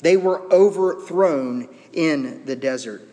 They 0.00 0.16
were 0.16 0.40
overthrown 0.52 1.68
in 1.92 2.44
the 2.44 2.56
desert. 2.56 3.08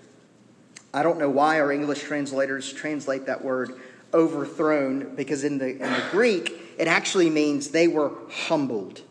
I 0.93 1.03
don't 1.03 1.19
know 1.19 1.29
why 1.29 1.59
our 1.59 1.71
English 1.71 2.01
translators 2.01 2.71
translate 2.73 3.27
that 3.27 3.43
word 3.43 3.79
overthrown, 4.13 5.15
because 5.15 5.45
in 5.45 5.57
the, 5.57 5.69
in 5.69 5.79
the 5.79 6.03
Greek, 6.11 6.53
it 6.77 6.89
actually 6.89 7.29
means 7.29 7.69
they 7.69 7.87
were 7.87 8.11
humbled. 8.29 9.01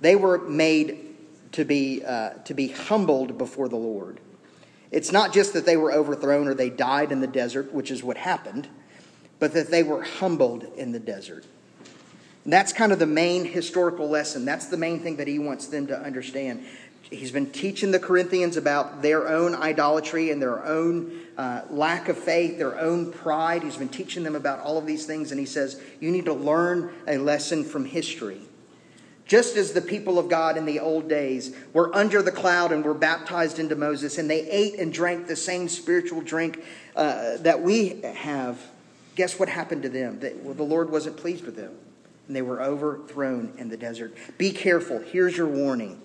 They 0.00 0.16
were 0.16 0.38
made 0.38 1.16
to 1.52 1.66
be, 1.66 2.02
uh, 2.02 2.30
to 2.44 2.54
be 2.54 2.68
humbled 2.68 3.36
before 3.36 3.68
the 3.68 3.76
Lord. 3.76 4.20
It's 4.90 5.12
not 5.12 5.34
just 5.34 5.52
that 5.52 5.66
they 5.66 5.76
were 5.76 5.92
overthrown 5.92 6.48
or 6.48 6.54
they 6.54 6.70
died 6.70 7.12
in 7.12 7.20
the 7.20 7.26
desert, 7.26 7.74
which 7.74 7.90
is 7.90 8.02
what 8.02 8.16
happened 8.16 8.68
but 9.40 9.52
that 9.54 9.70
they 9.70 9.82
were 9.82 10.02
humbled 10.02 10.64
in 10.76 10.92
the 10.92 11.00
desert. 11.00 11.44
And 12.44 12.52
that's 12.52 12.72
kind 12.72 12.92
of 12.92 12.98
the 12.98 13.06
main 13.06 13.44
historical 13.44 14.08
lesson. 14.08 14.44
That's 14.44 14.66
the 14.66 14.76
main 14.76 15.00
thing 15.00 15.16
that 15.16 15.26
he 15.26 15.38
wants 15.38 15.66
them 15.66 15.88
to 15.88 15.98
understand. 15.98 16.64
He's 17.02 17.32
been 17.32 17.50
teaching 17.50 17.90
the 17.90 17.98
Corinthians 17.98 18.56
about 18.56 19.02
their 19.02 19.28
own 19.28 19.54
idolatry 19.54 20.30
and 20.30 20.40
their 20.40 20.64
own 20.64 21.20
uh, 21.36 21.62
lack 21.68 22.08
of 22.08 22.16
faith, 22.16 22.56
their 22.56 22.78
own 22.78 23.12
pride. 23.12 23.64
He's 23.64 23.76
been 23.76 23.88
teaching 23.88 24.22
them 24.22 24.36
about 24.36 24.60
all 24.60 24.78
of 24.78 24.86
these 24.86 25.06
things, 25.06 25.32
and 25.32 25.40
he 25.40 25.46
says, 25.46 25.82
You 25.98 26.12
need 26.12 26.26
to 26.26 26.32
learn 26.32 26.92
a 27.08 27.18
lesson 27.18 27.64
from 27.64 27.84
history. 27.84 28.42
Just 29.26 29.56
as 29.56 29.72
the 29.72 29.80
people 29.80 30.18
of 30.18 30.28
God 30.28 30.56
in 30.56 30.66
the 30.66 30.80
old 30.80 31.08
days 31.08 31.54
were 31.72 31.94
under 31.94 32.20
the 32.20 32.32
cloud 32.32 32.72
and 32.72 32.84
were 32.84 32.94
baptized 32.94 33.58
into 33.58 33.76
Moses, 33.76 34.18
and 34.18 34.28
they 34.28 34.48
ate 34.48 34.78
and 34.78 34.92
drank 34.92 35.26
the 35.26 35.36
same 35.36 35.68
spiritual 35.68 36.20
drink 36.20 36.64
uh, 36.96 37.36
that 37.38 37.62
we 37.62 38.00
have, 38.02 38.60
guess 39.20 39.38
what 39.38 39.50
happened 39.50 39.82
to 39.82 39.90
them? 39.90 40.18
That, 40.20 40.42
well, 40.42 40.54
the 40.54 40.62
Lord 40.62 40.88
wasn't 40.88 41.18
pleased 41.18 41.44
with 41.44 41.54
them, 41.54 41.76
and 42.26 42.34
they 42.34 42.40
were 42.40 42.62
overthrown 42.62 43.52
in 43.58 43.68
the 43.68 43.76
desert. 43.76 44.16
Be 44.38 44.50
careful. 44.50 44.98
Here's 44.98 45.36
your 45.36 45.46
warning. 45.46 46.00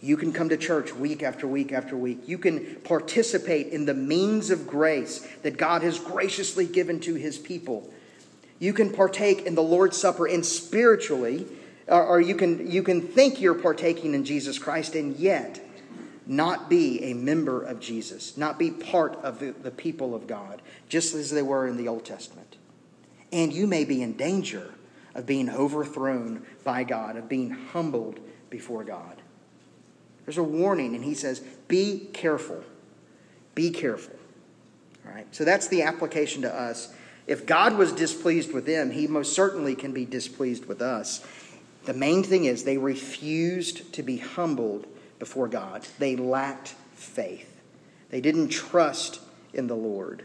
You 0.00 0.16
can 0.16 0.32
come 0.32 0.48
to 0.48 0.56
church 0.56 0.92
week 0.92 1.22
after 1.22 1.46
week 1.46 1.70
after 1.70 1.96
week. 1.96 2.26
You 2.26 2.38
can 2.38 2.80
participate 2.82 3.68
in 3.68 3.84
the 3.84 3.94
means 3.94 4.50
of 4.50 4.66
grace 4.66 5.24
that 5.44 5.56
God 5.56 5.82
has 5.82 6.00
graciously 6.00 6.66
given 6.66 6.98
to 7.02 7.14
his 7.14 7.38
people. 7.38 7.88
You 8.58 8.72
can 8.72 8.90
partake 8.90 9.42
in 9.42 9.54
the 9.54 9.62
Lord's 9.62 9.96
Supper 9.96 10.26
and 10.26 10.44
spiritually, 10.44 11.46
or 11.86 12.20
you, 12.20 12.34
can, 12.34 12.68
you 12.68 12.82
can 12.82 13.00
think 13.00 13.40
you're 13.40 13.54
partaking 13.54 14.12
in 14.12 14.24
Jesus 14.24 14.58
Christ 14.58 14.96
and 14.96 15.16
yet 15.16 15.61
not 16.26 16.70
be 16.70 17.02
a 17.04 17.14
member 17.14 17.62
of 17.62 17.80
Jesus, 17.80 18.36
not 18.36 18.58
be 18.58 18.70
part 18.70 19.16
of 19.16 19.38
the, 19.38 19.50
the 19.50 19.70
people 19.70 20.14
of 20.14 20.26
God, 20.26 20.62
just 20.88 21.14
as 21.14 21.30
they 21.30 21.42
were 21.42 21.66
in 21.66 21.76
the 21.76 21.88
Old 21.88 22.04
Testament. 22.04 22.56
And 23.32 23.52
you 23.52 23.66
may 23.66 23.84
be 23.84 24.02
in 24.02 24.12
danger 24.12 24.74
of 25.14 25.26
being 25.26 25.50
overthrown 25.50 26.46
by 26.64 26.84
God, 26.84 27.16
of 27.16 27.28
being 27.28 27.50
humbled 27.50 28.20
before 28.50 28.84
God. 28.84 29.20
There's 30.24 30.38
a 30.38 30.42
warning, 30.42 30.94
and 30.94 31.04
he 31.04 31.14
says, 31.14 31.40
Be 31.68 32.08
careful. 32.12 32.62
Be 33.54 33.70
careful. 33.70 34.16
All 35.06 35.12
right, 35.12 35.26
so 35.34 35.44
that's 35.44 35.68
the 35.68 35.82
application 35.82 36.42
to 36.42 36.54
us. 36.54 36.94
If 37.26 37.46
God 37.46 37.76
was 37.76 37.92
displeased 37.92 38.52
with 38.52 38.66
them, 38.66 38.90
he 38.90 39.06
most 39.06 39.32
certainly 39.32 39.74
can 39.74 39.92
be 39.92 40.04
displeased 40.04 40.66
with 40.66 40.80
us. 40.80 41.24
The 41.84 41.94
main 41.94 42.22
thing 42.22 42.44
is 42.44 42.64
they 42.64 42.78
refused 42.78 43.92
to 43.94 44.02
be 44.02 44.18
humbled 44.18 44.86
before 45.22 45.46
God, 45.46 45.86
they 46.00 46.16
lacked 46.16 46.74
faith, 46.96 47.62
they 48.10 48.20
didn't 48.20 48.48
trust 48.48 49.20
in 49.54 49.68
the 49.68 49.76
Lord. 49.76 50.24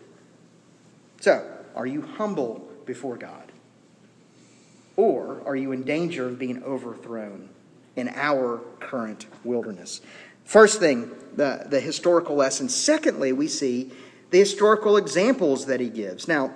So, 1.22 1.48
are 1.75 1.86
you 1.86 2.01
humble 2.01 2.68
before 2.84 3.16
God? 3.16 3.51
Or 4.96 5.44
are 5.46 5.56
you 5.56 5.72
in 5.72 5.84
danger 5.84 6.27
of 6.27 6.39
being 6.39 6.63
overthrown 6.63 7.50
in 7.96 8.10
our 8.16 8.60
current 8.80 9.27
wilderness? 9.44 10.01
First 10.46 10.80
thing, 10.80 11.12
the, 11.36 11.68
the 11.70 11.80
historical 11.80 12.36
lesson. 12.36 12.68
Secondly, 12.68 13.32
we 13.34 13.48
see 13.48 13.92
the 14.32 14.39
historical 14.39 14.98
examples 14.98 15.68
that 15.68 15.80
he 15.80 15.89
gives. 15.89 16.27
Now, 16.27 16.56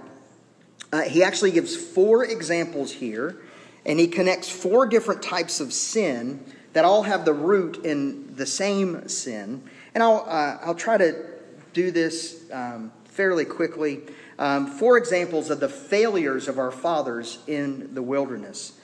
uh, 0.92 1.04
he 1.04 1.24
actually 1.24 1.52
gives 1.52 1.76
four 1.76 2.26
examples 2.26 2.92
here, 2.92 3.38
and 3.86 4.00
he 4.00 4.08
connects 4.08 4.50
four 4.50 4.88
different 4.88 5.22
types 5.22 5.60
of 5.60 5.72
sin 5.72 6.44
that 6.74 6.86
all 6.86 7.04
have 7.04 7.26
the 7.26 7.34
root 7.34 7.84
in 7.86 8.31
the 8.42 8.46
same 8.48 9.08
sin. 9.08 9.62
And 9.94 10.02
I'll, 10.02 10.26
uh, 10.28 10.58
I'll 10.66 10.74
try 10.74 10.98
to 10.98 11.26
do 11.74 11.92
this 11.92 12.44
um, 12.52 12.92
fairly 13.06 13.46
quickly. 13.46 14.02
Um, 14.40 14.66
four 14.66 14.98
examples 14.98 15.52
of 15.52 15.60
the 15.60 15.70
failures 15.70 16.48
of 16.48 16.58
our 16.58 16.72
fathers 16.72 17.38
in 17.46 17.94
the 17.94 18.02
wilderness. 18.02 18.80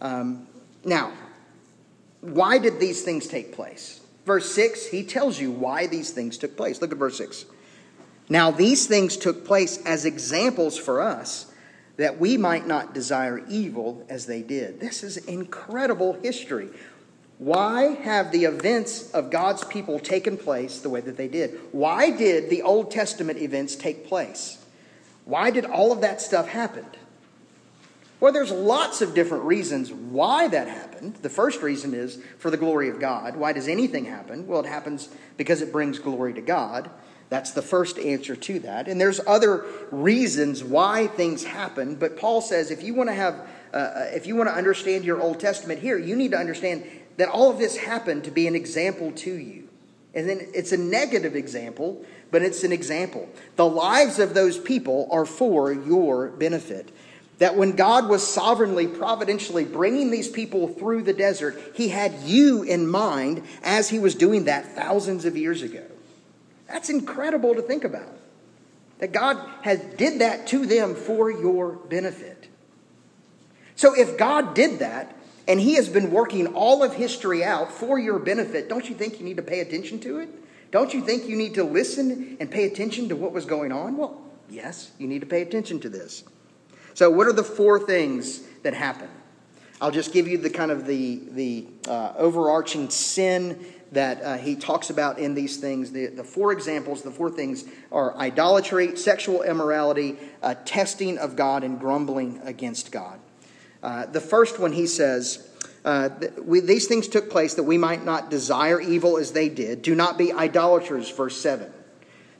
Um, 0.00 0.46
now, 0.86 1.12
why 2.22 2.56
did 2.56 2.80
these 2.80 3.02
things 3.02 3.26
take 3.26 3.52
place? 3.52 4.00
Verse 4.24 4.50
6, 4.54 4.86
he 4.86 5.04
tells 5.04 5.38
you 5.38 5.50
why 5.50 5.86
these 5.86 6.10
things 6.10 6.38
took 6.38 6.56
place. 6.56 6.80
Look 6.80 6.90
at 6.90 6.96
verse 6.96 7.18
6. 7.18 7.44
Now, 8.30 8.50
these 8.50 8.86
things 8.86 9.18
took 9.18 9.44
place 9.44 9.84
as 9.84 10.06
examples 10.06 10.78
for 10.78 11.02
us 11.02 11.52
that 11.98 12.18
we 12.18 12.38
might 12.38 12.66
not 12.66 12.94
desire 12.94 13.44
evil 13.50 14.06
as 14.08 14.24
they 14.24 14.40
did. 14.40 14.80
This 14.80 15.04
is 15.04 15.18
incredible 15.18 16.14
history. 16.14 16.70
Why 17.38 17.94
have 18.02 18.30
the 18.30 18.44
events 18.44 19.10
of 19.10 19.30
God's 19.30 19.64
people 19.64 19.98
taken 19.98 20.36
place 20.36 20.78
the 20.80 20.88
way 20.88 21.00
that 21.00 21.16
they 21.16 21.28
did? 21.28 21.58
Why 21.72 22.10
did 22.10 22.48
the 22.48 22.62
Old 22.62 22.90
Testament 22.90 23.38
events 23.38 23.74
take 23.74 24.06
place? 24.06 24.64
Why 25.24 25.50
did 25.50 25.64
all 25.64 25.90
of 25.90 26.00
that 26.02 26.20
stuff 26.20 26.48
happen? 26.48 26.86
Well, 28.20 28.32
there's 28.32 28.52
lots 28.52 29.02
of 29.02 29.14
different 29.14 29.44
reasons 29.44 29.92
why 29.92 30.48
that 30.48 30.68
happened. 30.68 31.16
The 31.16 31.28
first 31.28 31.60
reason 31.60 31.92
is 31.92 32.22
for 32.38 32.50
the 32.50 32.56
glory 32.56 32.88
of 32.88 33.00
God. 33.00 33.36
Why 33.36 33.52
does 33.52 33.68
anything 33.68 34.04
happen? 34.04 34.46
Well, 34.46 34.60
it 34.60 34.66
happens 34.66 35.08
because 35.36 35.60
it 35.60 35.72
brings 35.72 35.98
glory 35.98 36.32
to 36.34 36.40
God. 36.40 36.88
That's 37.28 37.50
the 37.50 37.62
first 37.62 37.98
answer 37.98 38.36
to 38.36 38.58
that. 38.60 38.86
And 38.86 39.00
there's 39.00 39.20
other 39.26 39.64
reasons 39.90 40.62
why 40.62 41.08
things 41.08 41.44
happen, 41.44 41.96
but 41.96 42.16
Paul 42.16 42.40
says 42.40 42.70
if 42.70 42.82
you 42.82 42.94
want 42.94 43.08
to 43.08 43.14
have 43.14 43.46
uh, 43.72 43.76
uh 43.76 44.10
if 44.14 44.26
you 44.26 44.36
want 44.36 44.48
to 44.48 44.54
understand 44.54 45.04
your 45.04 45.20
Old 45.20 45.40
Testament 45.40 45.80
here, 45.80 45.98
you 45.98 46.14
need 46.14 46.30
to 46.30 46.38
understand 46.38 46.84
that 47.16 47.28
all 47.28 47.50
of 47.50 47.58
this 47.58 47.76
happened 47.76 48.24
to 48.24 48.30
be 48.30 48.46
an 48.46 48.54
example 48.54 49.12
to 49.12 49.32
you. 49.32 49.68
And 50.14 50.28
then 50.28 50.48
it's 50.54 50.72
a 50.72 50.76
negative 50.76 51.34
example, 51.34 52.04
but 52.30 52.42
it's 52.42 52.62
an 52.64 52.72
example. 52.72 53.28
The 53.56 53.66
lives 53.66 54.18
of 54.18 54.34
those 54.34 54.58
people 54.58 55.08
are 55.10 55.24
for 55.24 55.72
your 55.72 56.28
benefit. 56.28 56.90
That 57.38 57.56
when 57.56 57.72
God 57.72 58.08
was 58.08 58.26
sovereignly, 58.26 58.86
providentially 58.86 59.64
bringing 59.64 60.12
these 60.12 60.28
people 60.28 60.68
through 60.68 61.02
the 61.02 61.12
desert, 61.12 61.60
He 61.74 61.88
had 61.88 62.14
you 62.22 62.62
in 62.62 62.86
mind 62.86 63.42
as 63.64 63.88
He 63.88 63.98
was 63.98 64.14
doing 64.14 64.44
that 64.44 64.76
thousands 64.76 65.24
of 65.24 65.36
years 65.36 65.62
ago. 65.62 65.84
That's 66.68 66.90
incredible 66.90 67.56
to 67.56 67.62
think 67.62 67.82
about. 67.82 68.16
That 68.98 69.12
God 69.12 69.36
has 69.62 69.80
did 69.96 70.20
that 70.20 70.46
to 70.48 70.64
them 70.64 70.94
for 70.94 71.28
your 71.28 71.72
benefit. 71.72 72.48
So 73.74 73.94
if 73.94 74.16
God 74.16 74.54
did 74.54 74.78
that, 74.78 75.16
and 75.46 75.60
he 75.60 75.74
has 75.74 75.88
been 75.88 76.10
working 76.10 76.48
all 76.54 76.82
of 76.82 76.94
history 76.94 77.44
out 77.44 77.70
for 77.70 77.98
your 77.98 78.18
benefit, 78.18 78.68
don't 78.68 78.88
you 78.88 78.94
think 78.94 79.18
you 79.18 79.24
need 79.24 79.36
to 79.36 79.42
pay 79.42 79.60
attention 79.60 80.00
to 80.00 80.18
it? 80.18 80.28
Don't 80.70 80.92
you 80.92 81.02
think 81.02 81.28
you 81.28 81.36
need 81.36 81.54
to 81.54 81.64
listen 81.64 82.36
and 82.40 82.50
pay 82.50 82.64
attention 82.64 83.08
to 83.10 83.16
what 83.16 83.32
was 83.32 83.44
going 83.44 83.70
on? 83.70 83.96
Well, 83.96 84.20
yes, 84.48 84.90
you 84.98 85.06
need 85.06 85.20
to 85.20 85.26
pay 85.26 85.42
attention 85.42 85.80
to 85.80 85.88
this. 85.88 86.24
So, 86.94 87.10
what 87.10 87.26
are 87.26 87.32
the 87.32 87.44
four 87.44 87.78
things 87.78 88.40
that 88.62 88.74
happen? 88.74 89.08
I'll 89.80 89.90
just 89.90 90.12
give 90.12 90.26
you 90.26 90.38
the 90.38 90.50
kind 90.50 90.70
of 90.70 90.86
the, 90.86 91.20
the 91.30 91.66
uh, 91.88 92.14
overarching 92.16 92.90
sin 92.90 93.64
that 93.92 94.22
uh, 94.22 94.36
he 94.36 94.56
talks 94.56 94.90
about 94.90 95.18
in 95.18 95.34
these 95.34 95.58
things. 95.58 95.92
The, 95.92 96.06
the 96.06 96.24
four 96.24 96.52
examples, 96.52 97.02
the 97.02 97.10
four 97.10 97.30
things 97.30 97.64
are 97.92 98.16
idolatry, 98.16 98.96
sexual 98.96 99.42
immorality, 99.42 100.16
uh, 100.42 100.54
testing 100.64 101.18
of 101.18 101.36
God, 101.36 101.64
and 101.64 101.78
grumbling 101.78 102.40
against 102.44 102.92
God. 102.92 103.20
Uh, 103.84 104.06
the 104.06 104.20
first 104.20 104.58
one, 104.58 104.72
he 104.72 104.86
says, 104.86 105.46
uh, 105.84 106.08
we, 106.42 106.60
these 106.60 106.86
things 106.86 107.06
took 107.06 107.28
place 107.28 107.52
that 107.54 107.64
we 107.64 107.76
might 107.76 108.02
not 108.02 108.30
desire 108.30 108.80
evil 108.80 109.18
as 109.18 109.32
they 109.32 109.50
did. 109.50 109.82
Do 109.82 109.94
not 109.94 110.16
be 110.16 110.32
idolaters, 110.32 111.10
verse 111.10 111.38
7. 111.38 111.70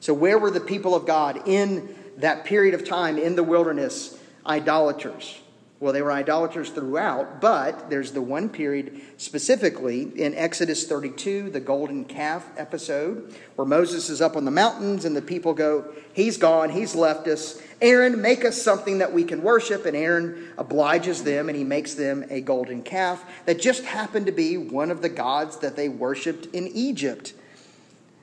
So, 0.00 0.14
where 0.14 0.38
were 0.38 0.50
the 0.50 0.60
people 0.60 0.94
of 0.94 1.06
God 1.06 1.46
in 1.46 1.94
that 2.16 2.46
period 2.46 2.72
of 2.72 2.88
time 2.88 3.18
in 3.18 3.36
the 3.36 3.42
wilderness? 3.42 4.18
Idolaters. 4.46 5.38
Well, 5.80 5.92
they 5.92 6.02
were 6.02 6.12
idolaters 6.12 6.70
throughout, 6.70 7.40
but 7.40 7.90
there's 7.90 8.12
the 8.12 8.22
one 8.22 8.48
period 8.48 9.00
specifically 9.16 10.02
in 10.02 10.34
Exodus 10.34 10.86
32, 10.86 11.50
the 11.50 11.60
golden 11.60 12.04
calf 12.04 12.48
episode, 12.56 13.34
where 13.56 13.66
Moses 13.66 14.08
is 14.08 14.22
up 14.22 14.36
on 14.36 14.44
the 14.44 14.50
mountains 14.50 15.04
and 15.04 15.16
the 15.16 15.22
people 15.22 15.52
go, 15.52 15.84
He's 16.12 16.36
gone, 16.36 16.70
He's 16.70 16.94
left 16.94 17.26
us. 17.26 17.60
Aaron, 17.82 18.22
make 18.22 18.44
us 18.44 18.62
something 18.62 18.98
that 18.98 19.12
we 19.12 19.24
can 19.24 19.42
worship. 19.42 19.84
And 19.84 19.96
Aaron 19.96 20.52
obliges 20.56 21.24
them 21.24 21.48
and 21.48 21.58
he 21.58 21.64
makes 21.64 21.94
them 21.94 22.24
a 22.30 22.40
golden 22.40 22.82
calf 22.82 23.22
that 23.44 23.60
just 23.60 23.84
happened 23.84 24.26
to 24.26 24.32
be 24.32 24.56
one 24.56 24.90
of 24.90 25.02
the 25.02 25.08
gods 25.08 25.58
that 25.58 25.76
they 25.76 25.88
worshiped 25.88 26.46
in 26.54 26.68
Egypt. 26.68 27.34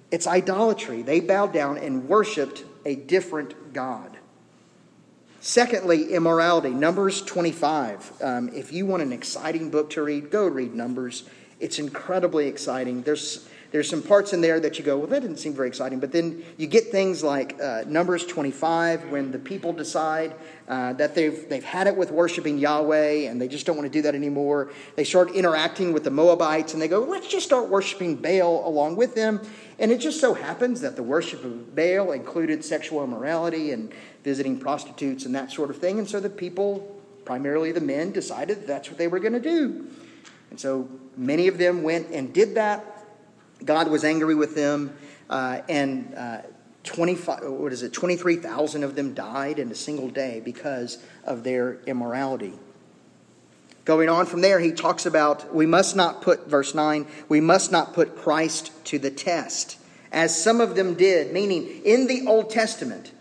It's 0.10 0.26
idolatry. 0.26 1.02
They 1.04 1.20
bowed 1.20 1.54
down 1.54 1.78
and 1.78 2.08
worshiped 2.08 2.64
a 2.86 2.96
different 2.96 3.74
God. 3.74 4.18
Secondly, 5.44 6.14
immorality. 6.14 6.70
Numbers 6.70 7.24
25. 7.24 8.22
Um, 8.22 8.50
if 8.54 8.72
you 8.72 8.86
want 8.86 9.02
an 9.02 9.12
exciting 9.12 9.72
book 9.72 9.90
to 9.92 10.04
read, 10.04 10.30
go 10.30 10.46
read 10.46 10.76
Numbers. 10.76 11.24
It's 11.60 11.80
incredibly 11.80 12.48
exciting. 12.48 13.02
There's 13.02 13.50
there's 13.72 13.90
some 13.90 14.04
parts 14.04 14.34
in 14.34 14.42
there 14.42 14.60
that 14.60 14.78
you 14.78 14.84
go, 14.84 14.98
well, 14.98 15.08
that 15.08 15.22
didn't 15.22 15.38
seem 15.38 15.54
very 15.54 15.70
exciting. 15.70 16.02
But 16.02 16.12
then 16.12 16.44
you 16.58 16.68
get 16.68 16.92
things 16.92 17.24
like 17.24 17.58
uh, 17.62 17.86
Numbers 17.88 18.26
25, 18.26 19.10
when 19.10 19.32
the 19.32 19.40
people 19.40 19.72
decide 19.72 20.36
uh, 20.68 20.92
that 20.94 21.16
they've, 21.16 21.48
they've 21.48 21.64
had 21.64 21.88
it 21.88 21.96
with 21.96 22.12
worshiping 22.12 22.58
Yahweh 22.58 23.30
and 23.30 23.42
they 23.42 23.48
just 23.48 23.66
don't 23.66 23.78
want 23.78 23.92
to 23.92 23.98
do 23.98 24.02
that 24.02 24.14
anymore. 24.14 24.72
They 24.98 25.06
start 25.06 25.32
interacting 25.32 25.94
with 25.94 26.04
the 26.04 26.12
Moabites 26.12 26.74
and 26.74 26.82
they 26.82 26.90
go, 26.90 27.00
let's 27.00 27.30
just 27.30 27.46
start 27.46 27.70
worshiping 27.70 28.18
Baal 28.18 28.68
along 28.68 28.98
with 28.98 29.16
them. 29.16 29.40
And 29.80 29.90
it 29.90 30.00
just 30.00 30.20
so 30.20 30.34
happens 30.34 30.82
that 30.82 30.98
the 30.98 31.04
worship 31.04 31.46
of 31.46 31.74
Baal 31.74 32.12
included 32.12 32.66
sexual 32.66 33.04
immorality 33.06 33.72
and 33.72 33.94
visiting 34.24 34.60
prostitutes 34.60 35.26
and 35.26 35.34
that 35.34 35.50
sort 35.50 35.70
of 35.70 35.78
thing. 35.78 35.98
And 35.98 36.10
so 36.10 36.20
the 36.20 36.30
people, 36.30 37.02
primarily 37.24 37.72
the 37.72 37.82
men, 37.82 38.12
decided 38.12 38.60
that 38.60 38.68
that's 38.68 38.90
what 38.90 38.98
they 38.98 39.08
were 39.08 39.20
going 39.20 39.34
to 39.34 39.40
do. 39.40 39.88
And 40.50 40.60
so 40.60 40.90
many 41.16 41.48
of 41.48 41.58
them 41.58 41.84
went 41.84 42.10
and 42.12 42.34
did 42.34 42.56
that. 42.56 42.91
God 43.64 43.90
was 43.90 44.04
angry 44.04 44.36
with 44.36 44.56
them, 44.56 44.96
uh, 45.30 45.62
and 45.70 46.14
uh, 46.16 46.42
25, 46.84 47.44
what 47.44 47.72
is 47.72 47.84
it, 47.84 47.94
23,000 47.94 48.84
of 48.84 48.96
them 48.96 49.14
died 49.14 49.60
in 49.60 49.72
a 49.72 49.76
single 49.76 50.10
day 50.10 50.42
because 50.44 50.98
of 51.24 51.44
their 51.44 51.76
immorality. 51.86 52.54
Going 53.86 54.10
on 54.10 54.26
from 54.26 54.42
there, 54.42 54.60
he 54.60 54.72
talks 54.72 55.06
about 55.06 55.54
we 55.54 55.66
must 55.66 55.96
not 55.96 56.22
put, 56.22 56.48
verse 56.48 56.76
9, 56.76 57.08
we 57.30 57.42
must 57.42 57.72
not 57.72 57.94
put 57.94 58.18
Christ 58.18 58.72
to 58.86 59.00
the 59.00 59.12
test, 59.12 59.78
as 60.12 60.42
some 60.42 60.62
of 60.62 60.76
them 60.76 60.94
did, 60.94 61.32
meaning 61.32 61.82
in 61.84 62.08
the 62.08 62.28
Old 62.28 62.50
Testament, 62.50 63.12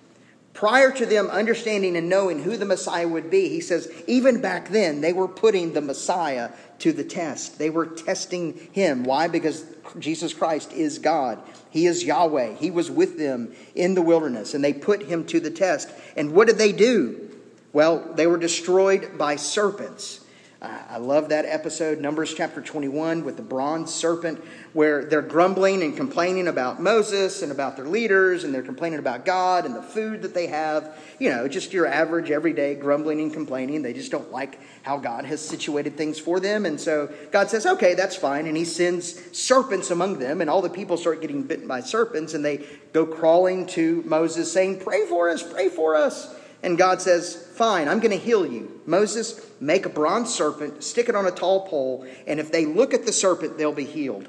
prior 0.61 0.93
to 0.93 1.07
them 1.07 1.29
understanding 1.29 1.97
and 1.97 2.11
knowing 2.11 2.43
who 2.43 2.55
the 2.55 2.67
Messiah 2.67 3.09
would 3.09 3.31
be, 3.31 3.49
he 3.49 3.63
says, 3.63 3.91
even 4.07 4.43
back 4.43 4.69
then, 4.69 5.01
they 5.01 5.11
were 5.11 5.27
putting 5.27 5.73
the 5.73 5.81
Messiah 5.81 6.51
to 6.81 6.93
the 6.93 7.03
test. 7.03 7.59
They 7.59 7.71
were 7.71 7.87
testing 7.87 8.69
him. 8.71 9.05
Why? 9.05 9.27
Because 9.27 9.65
Jesus 9.99 10.35
Christ 10.35 10.75
is 10.75 10.99
God. 10.99 11.39
He 11.71 11.87
is 11.87 12.05
Yahweh. 12.05 12.57
He 12.57 12.71
was 12.71 12.91
with 12.91 13.17
them 13.17 13.55
in 13.75 13.95
the 13.95 14.03
wilderness, 14.03 14.53
and 14.53 14.63
they 14.63 14.75
put 14.75 15.05
him 15.05 15.25
to 15.29 15.41
the 15.41 15.51
test. 15.51 15.89
And 16.15 16.35
what 16.35 16.47
did 16.47 16.59
they 16.59 16.73
do? 16.73 17.31
Well, 17.73 18.13
they 18.15 18.27
were 18.27 18.37
destroyed 18.37 19.17
by 19.17 19.37
serpents. 19.37 20.21
I 20.63 20.99
love 20.99 21.31
that 21.31 21.47
episode, 21.47 22.01
Numbers 22.01 22.35
chapter 22.35 22.61
21, 22.61 23.25
with 23.25 23.39
the 23.39 23.43
bronze 23.43 23.95
serpent, 23.95 24.45
where 24.75 25.07
they're 25.07 25.23
grumbling 25.23 25.83
and 25.83 25.97
complaining 25.97 26.49
about 26.49 26.83
Moses 26.83 27.41
and 27.41 27.51
about 27.51 27.77
their 27.77 27.87
leaders, 27.87 28.45
and 28.45 28.53
they're 28.53 28.61
complaining 28.61 28.99
about 28.99 29.25
God 29.25 29.65
and 29.65 29.75
the 29.75 29.81
food 29.81 30.21
that 30.21 30.35
they 30.35 30.49
have. 30.49 30.99
You 31.19 31.31
know, 31.31 31.49
just 31.49 31.73
your 31.73 31.87
average, 31.87 32.31
everyday 32.31 32.75
grumbling 32.75 33.23
and 33.23 33.33
complaining. 33.33 33.81
They 33.81 33.95
just 33.95 34.13
don't 34.13 34.31
like 34.31 34.61
how 34.83 34.99
God 34.99 35.25
has 35.25 35.41
situated 35.41 35.97
things 35.97 36.19
for 36.19 36.41
them. 36.41 36.67
And 36.67 36.79
so 36.79 37.11
God 37.31 37.49
says, 37.49 37.65
okay, 37.65 37.95
that's 37.95 38.17
fine. 38.17 38.47
And 38.47 38.55
he 38.55 38.67
sends 38.67 39.39
serpents 39.39 39.91
among 39.91 40.19
them, 40.19 40.43
and 40.43 40.51
all 40.51 40.61
the 40.61 40.69
people 40.69 40.99
start 40.99 41.23
getting 41.23 41.43
bitten 41.43 41.69
by 41.69 41.81
serpents, 41.81 42.35
and 42.35 42.45
they 42.45 42.67
go 42.93 43.07
crawling 43.07 43.67
to 43.69 44.03
Moses 44.05 44.53
saying, 44.53 44.81
Pray 44.81 45.07
for 45.07 45.31
us, 45.31 45.43
pray 45.43 45.71
for 45.71 45.97
us. 45.97 46.37
And 46.63 46.77
God 46.77 47.01
says, 47.01 47.37
Fine, 47.55 47.89
I'm 47.89 48.01
going 48.01 48.11
to 48.11 48.25
heal 48.25 48.47
you. 48.47 48.81
Moses, 48.87 49.47
make 49.61 49.87
a 49.87 49.89
bronze 49.89 50.35
serpent, 50.35 50.83
stick 50.83 51.09
it 51.09 51.15
on 51.15 51.27
a 51.27 51.31
tall 51.31 51.67
pole, 51.67 52.07
and 52.27 52.41
if 52.41 52.53
they 52.53 52.67
look 52.67 52.95
at 52.95 53.07
the 53.07 53.13
serpent, 53.13 53.59
they'll 53.59 53.73
be 53.73 53.85
healed. 53.85 54.29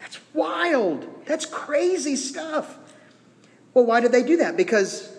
That's 0.00 0.18
wild. 0.32 1.06
That's 1.26 1.46
crazy 1.46 2.16
stuff. 2.16 2.78
Well, 3.74 3.84
why 3.84 4.00
did 4.00 4.12
they 4.12 4.22
do 4.22 4.38
that? 4.38 4.56
Because 4.56 5.14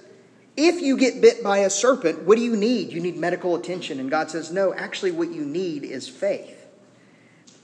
if 0.58 0.82
you 0.82 0.98
get 0.98 1.22
bit 1.22 1.44
by 1.44 1.60
a 1.60 1.70
serpent, 1.70 2.24
what 2.24 2.36
do 2.36 2.42
you 2.42 2.56
need? 2.56 2.92
You 2.92 3.00
need 3.00 3.18
medical 3.18 3.56
attention. 3.56 4.00
And 4.00 4.10
God 4.10 4.30
says, 4.30 4.52
No, 4.52 4.74
actually, 4.74 5.12
what 5.12 5.32
you 5.32 5.46
need 5.46 5.84
is 5.84 6.10
faith. 6.10 6.66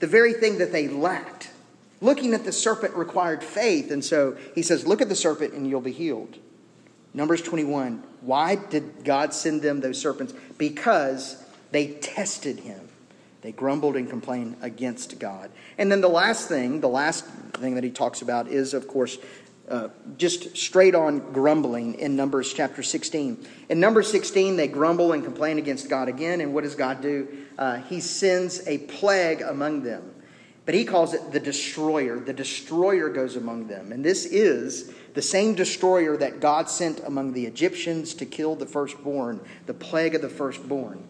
The 0.00 0.06
very 0.06 0.32
thing 0.32 0.58
that 0.58 0.72
they 0.72 0.88
lacked. 0.88 1.50
Looking 2.00 2.34
at 2.34 2.44
the 2.44 2.52
serpent 2.52 2.94
required 2.94 3.42
faith. 3.42 3.90
And 3.90 4.04
so 4.04 4.36
he 4.54 4.62
says, 4.62 4.86
Look 4.86 5.00
at 5.00 5.08
the 5.08 5.16
serpent 5.16 5.54
and 5.54 5.68
you'll 5.68 5.80
be 5.80 5.92
healed. 5.92 6.38
Numbers 7.16 7.40
21. 7.42 8.04
Why 8.20 8.56
did 8.56 9.02
God 9.02 9.32
send 9.32 9.62
them 9.62 9.80
those 9.80 9.98
serpents? 9.98 10.34
Because 10.58 11.42
they 11.72 11.88
tested 11.88 12.60
him. 12.60 12.88
They 13.40 13.52
grumbled 13.52 13.96
and 13.96 14.08
complained 14.08 14.56
against 14.60 15.18
God. 15.18 15.50
And 15.78 15.90
then 15.90 16.02
the 16.02 16.08
last 16.08 16.46
thing, 16.48 16.80
the 16.80 16.88
last 16.88 17.24
thing 17.54 17.74
that 17.76 17.84
he 17.84 17.90
talks 17.90 18.20
about 18.20 18.48
is, 18.48 18.74
of 18.74 18.86
course, 18.86 19.16
uh, 19.68 19.88
just 20.18 20.56
straight 20.56 20.94
on 20.94 21.32
grumbling 21.32 21.94
in 21.94 22.16
Numbers 22.16 22.52
chapter 22.52 22.82
16. 22.82 23.46
In 23.70 23.80
Numbers 23.80 24.10
16, 24.10 24.56
they 24.56 24.68
grumble 24.68 25.12
and 25.12 25.24
complain 25.24 25.58
against 25.58 25.88
God 25.88 26.08
again. 26.08 26.40
And 26.40 26.52
what 26.52 26.64
does 26.64 26.74
God 26.74 27.00
do? 27.00 27.28
Uh, 27.58 27.76
he 27.76 28.00
sends 28.00 28.66
a 28.68 28.78
plague 28.78 29.40
among 29.40 29.82
them. 29.82 30.12
But 30.66 30.74
he 30.74 30.84
calls 30.84 31.14
it 31.14 31.32
the 31.32 31.40
destroyer. 31.40 32.18
The 32.18 32.32
destroyer 32.32 33.08
goes 33.08 33.36
among 33.36 33.68
them. 33.68 33.92
And 33.92 34.04
this 34.04 34.26
is 34.26 34.92
the 35.14 35.22
same 35.22 35.54
destroyer 35.54 36.16
that 36.16 36.40
God 36.40 36.68
sent 36.68 37.00
among 37.04 37.32
the 37.32 37.46
Egyptians 37.46 38.12
to 38.14 38.26
kill 38.26 38.56
the 38.56 38.66
firstborn, 38.66 39.40
the 39.66 39.74
plague 39.74 40.16
of 40.16 40.22
the 40.22 40.28
firstborn. 40.28 41.02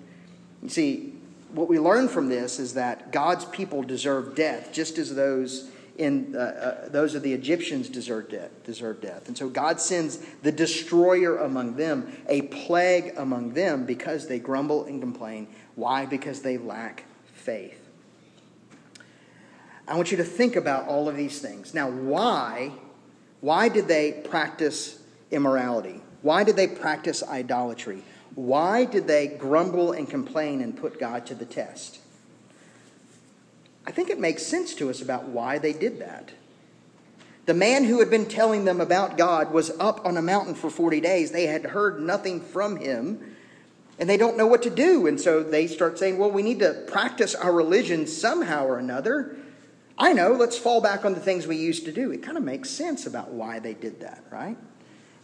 You 0.63 0.69
see, 0.69 1.15
what 1.53 1.69
we 1.69 1.79
learn 1.79 2.09
from 2.09 2.29
this 2.29 2.59
is 2.59 2.75
that 2.75 3.11
God's 3.13 3.47
people 3.47 3.83
deserve 3.83 4.35
death, 4.35 4.73
just 4.73 4.99
as 4.99 5.15
those 5.15 5.71
in 5.97 6.37
uh, 6.37 6.39
uh, 6.39 6.89
those 6.91 7.15
of 7.15 7.23
the 7.23 7.33
Egyptians 7.33 7.89
deserve 7.89 8.29
death, 8.29 8.51
deserve 8.65 9.01
death. 9.01 9.29
And 9.29 9.39
so 9.39 9.49
God 9.49 9.81
sends 9.81 10.19
the 10.43 10.53
destroyer 10.53 11.39
among 11.39 11.77
them, 11.77 12.15
a 12.29 12.43
plague 12.43 13.15
among 13.17 13.55
them, 13.55 13.87
because 13.87 14.29
they 14.29 14.39
grumble 14.39 14.85
and 14.85 15.01
complain. 15.01 15.49
Why? 15.75 16.05
Because 16.05 16.43
they 16.43 16.59
lack 16.59 17.05
faith. 17.33 17.86
I 19.89 19.95
want 19.95 20.11
you 20.11 20.17
to 20.17 20.25
think 20.25 20.57
about 20.57 20.89
all 20.89 21.09
of 21.09 21.17
these 21.17 21.41
things. 21.41 21.75
Now, 21.75 21.89
why 21.91 22.73
why 23.41 23.69
did 23.69 23.87
they 23.87 24.13
practice 24.13 25.01
immorality? 25.31 26.01
Why 26.23 26.45
did 26.45 26.57
they 26.57 26.67
practice 26.67 27.23
idolatry? 27.23 28.03
Why 28.35 28.85
did 28.85 29.07
they 29.07 29.29
grumble 29.29 29.93
and 29.93 30.09
complain 30.09 30.61
and 30.61 30.77
put 30.77 30.99
God 30.99 31.27
to 31.27 31.35
the 31.35 31.45
test? 31.45 32.01
I 33.87 33.93
think 33.93 34.11
it 34.11 34.19
makes 34.19 34.45
sense 34.45 34.75
to 34.75 34.91
us 34.91 35.01
about 35.01 35.29
why 35.29 35.59
they 35.59 35.73
did 35.73 36.01
that. 36.01 36.33
The 37.45 37.55
man 37.55 37.85
who 37.85 38.01
had 38.01 38.11
been 38.11 38.27
telling 38.27 38.65
them 38.65 38.81
about 38.81 39.17
God 39.17 39.53
was 39.53 39.71
up 39.79 40.05
on 40.05 40.17
a 40.17 40.23
mountain 40.23 40.57
for 40.57 40.69
40 40.69 41.01
days. 41.01 41.31
They 41.31 41.47
had 41.47 41.67
heard 41.67 42.01
nothing 42.01 42.41
from 42.41 42.77
him, 42.77 43.37
and 44.01 44.11
they 44.11 44.17
don't 44.17 44.37
know 44.37 44.49
what 44.49 44.65
to 44.65 44.71
do. 44.71 45.07
And 45.07 45.21
so 45.21 45.45
they 45.45 45.69
start 45.69 46.01
saying, 46.01 46.19
Well, 46.19 46.33
we 46.33 46.43
need 46.43 46.59
to 46.59 46.85
practice 46.89 47.37
our 47.37 47.53
religion 47.53 48.09
somehow 48.09 48.67
or 48.67 48.79
another. 48.79 49.37
I 49.99 50.13
know, 50.13 50.33
let's 50.33 50.59
fall 50.59 50.81
back 50.81 51.05
on 51.05 51.15
the 51.15 51.21
things 51.21 51.47
we 51.47 51.57
used 51.57 51.87
to 51.87 51.93
do. 51.93 52.11
It 52.13 52.23
kind 52.23 52.37
of 52.37 52.43
makes 52.43 52.69
sense 52.69 53.07
about 53.07 53.31
why 53.31 53.59
they 53.59 53.73
did 53.73 54.01
that, 54.01 54.25
right? 54.31 54.57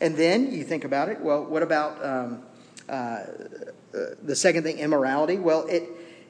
And 0.00 0.16
then 0.16 0.52
you 0.52 0.64
think 0.64 0.84
about 0.84 1.08
it, 1.08 1.20
well, 1.20 1.44
what 1.44 1.62
about 1.62 2.04
um, 2.04 2.42
uh, 2.88 2.92
uh, 2.92 3.26
the 4.22 4.34
second 4.34 4.62
thing, 4.62 4.78
immorality? 4.78 5.36
Well, 5.36 5.66
it, 5.66 5.84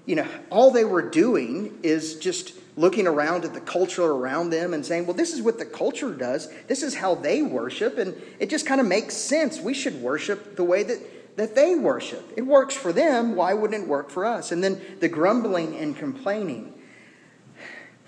you 0.06 0.16
know, 0.16 0.26
all 0.50 0.72
they 0.72 0.84
were 0.84 1.08
doing 1.08 1.78
is 1.84 2.16
just 2.16 2.54
looking 2.76 3.06
around 3.06 3.44
at 3.44 3.54
the 3.54 3.60
culture 3.60 4.04
around 4.04 4.50
them 4.50 4.74
and 4.74 4.84
saying, 4.84 5.06
well, 5.06 5.16
this 5.16 5.32
is 5.32 5.40
what 5.42 5.58
the 5.58 5.64
culture 5.64 6.12
does. 6.12 6.48
This 6.66 6.82
is 6.82 6.96
how 6.96 7.14
they 7.14 7.42
worship. 7.42 7.98
And 7.98 8.20
it 8.40 8.50
just 8.50 8.66
kind 8.66 8.80
of 8.80 8.86
makes 8.86 9.14
sense. 9.14 9.60
We 9.60 9.74
should 9.74 10.02
worship 10.02 10.56
the 10.56 10.64
way 10.64 10.82
that, 10.82 11.36
that 11.36 11.54
they 11.54 11.76
worship. 11.76 12.32
It 12.36 12.42
works 12.42 12.74
for 12.74 12.92
them. 12.92 13.36
Why 13.36 13.54
wouldn't 13.54 13.84
it 13.84 13.88
work 13.88 14.10
for 14.10 14.24
us? 14.24 14.52
And 14.52 14.64
then 14.64 14.80
the 15.00 15.08
grumbling 15.08 15.76
and 15.76 15.96
complaining. 15.96 16.74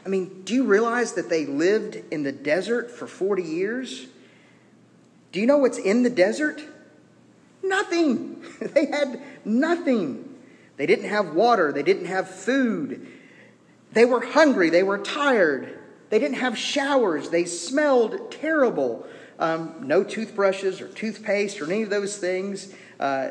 I 0.04 0.08
mean, 0.08 0.42
do 0.44 0.54
you 0.54 0.64
realize 0.64 1.14
that 1.14 1.30
they 1.30 1.46
lived 1.46 1.96
in 2.10 2.22
the 2.22 2.32
desert 2.32 2.90
for 2.90 3.06
40 3.06 3.42
years? 3.42 4.06
Do 5.32 5.40
you 5.40 5.46
know 5.46 5.58
what's 5.58 5.78
in 5.78 6.02
the 6.02 6.10
desert? 6.10 6.62
Nothing. 7.62 8.44
they 8.60 8.86
had 8.86 9.20
nothing. 9.44 10.34
They 10.76 10.86
didn't 10.86 11.08
have 11.08 11.34
water, 11.34 11.72
they 11.72 11.82
didn't 11.82 12.06
have 12.06 12.28
food. 12.28 13.06
They 13.92 14.04
were 14.04 14.20
hungry, 14.20 14.70
they 14.70 14.82
were 14.82 14.98
tired. 14.98 15.78
They 16.10 16.18
didn't 16.18 16.36
have 16.36 16.58
showers, 16.58 17.30
they 17.30 17.44
smelled 17.44 18.30
terrible. 18.30 19.06
Um, 19.38 19.74
no 19.80 20.04
toothbrushes 20.04 20.80
or 20.80 20.88
toothpaste 20.88 21.60
or 21.60 21.64
any 21.64 21.82
of 21.82 21.90
those 21.90 22.18
things. 22.18 22.72
Uh, 23.00 23.30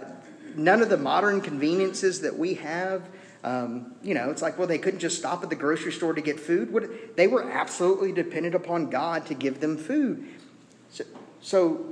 none 0.56 0.82
of 0.82 0.90
the 0.90 0.98
modern 0.98 1.40
conveniences 1.40 2.22
that 2.22 2.38
we 2.38 2.56
have. 2.56 3.08
Um, 3.44 3.96
you 4.02 4.14
know, 4.14 4.30
it's 4.30 4.42
like, 4.42 4.58
well, 4.58 4.68
they 4.68 4.78
couldn't 4.78 5.00
just 5.00 5.18
stop 5.18 5.44
at 5.44 5.50
the 5.50 5.56
grocery 5.56 5.92
store 5.92 6.14
to 6.14 6.22
get 6.22 6.40
food. 6.40 6.72
What, 6.72 7.18
they 7.18 7.28
were 7.28 7.50
absolutely 7.50 8.14
dependent 8.14 8.56
upon 8.56 8.90
God 8.90 9.26
to 9.26 9.34
give 9.34 9.60
them 9.60 9.78
food. 9.78 10.26
So, 10.90 11.04
so, 11.42 11.86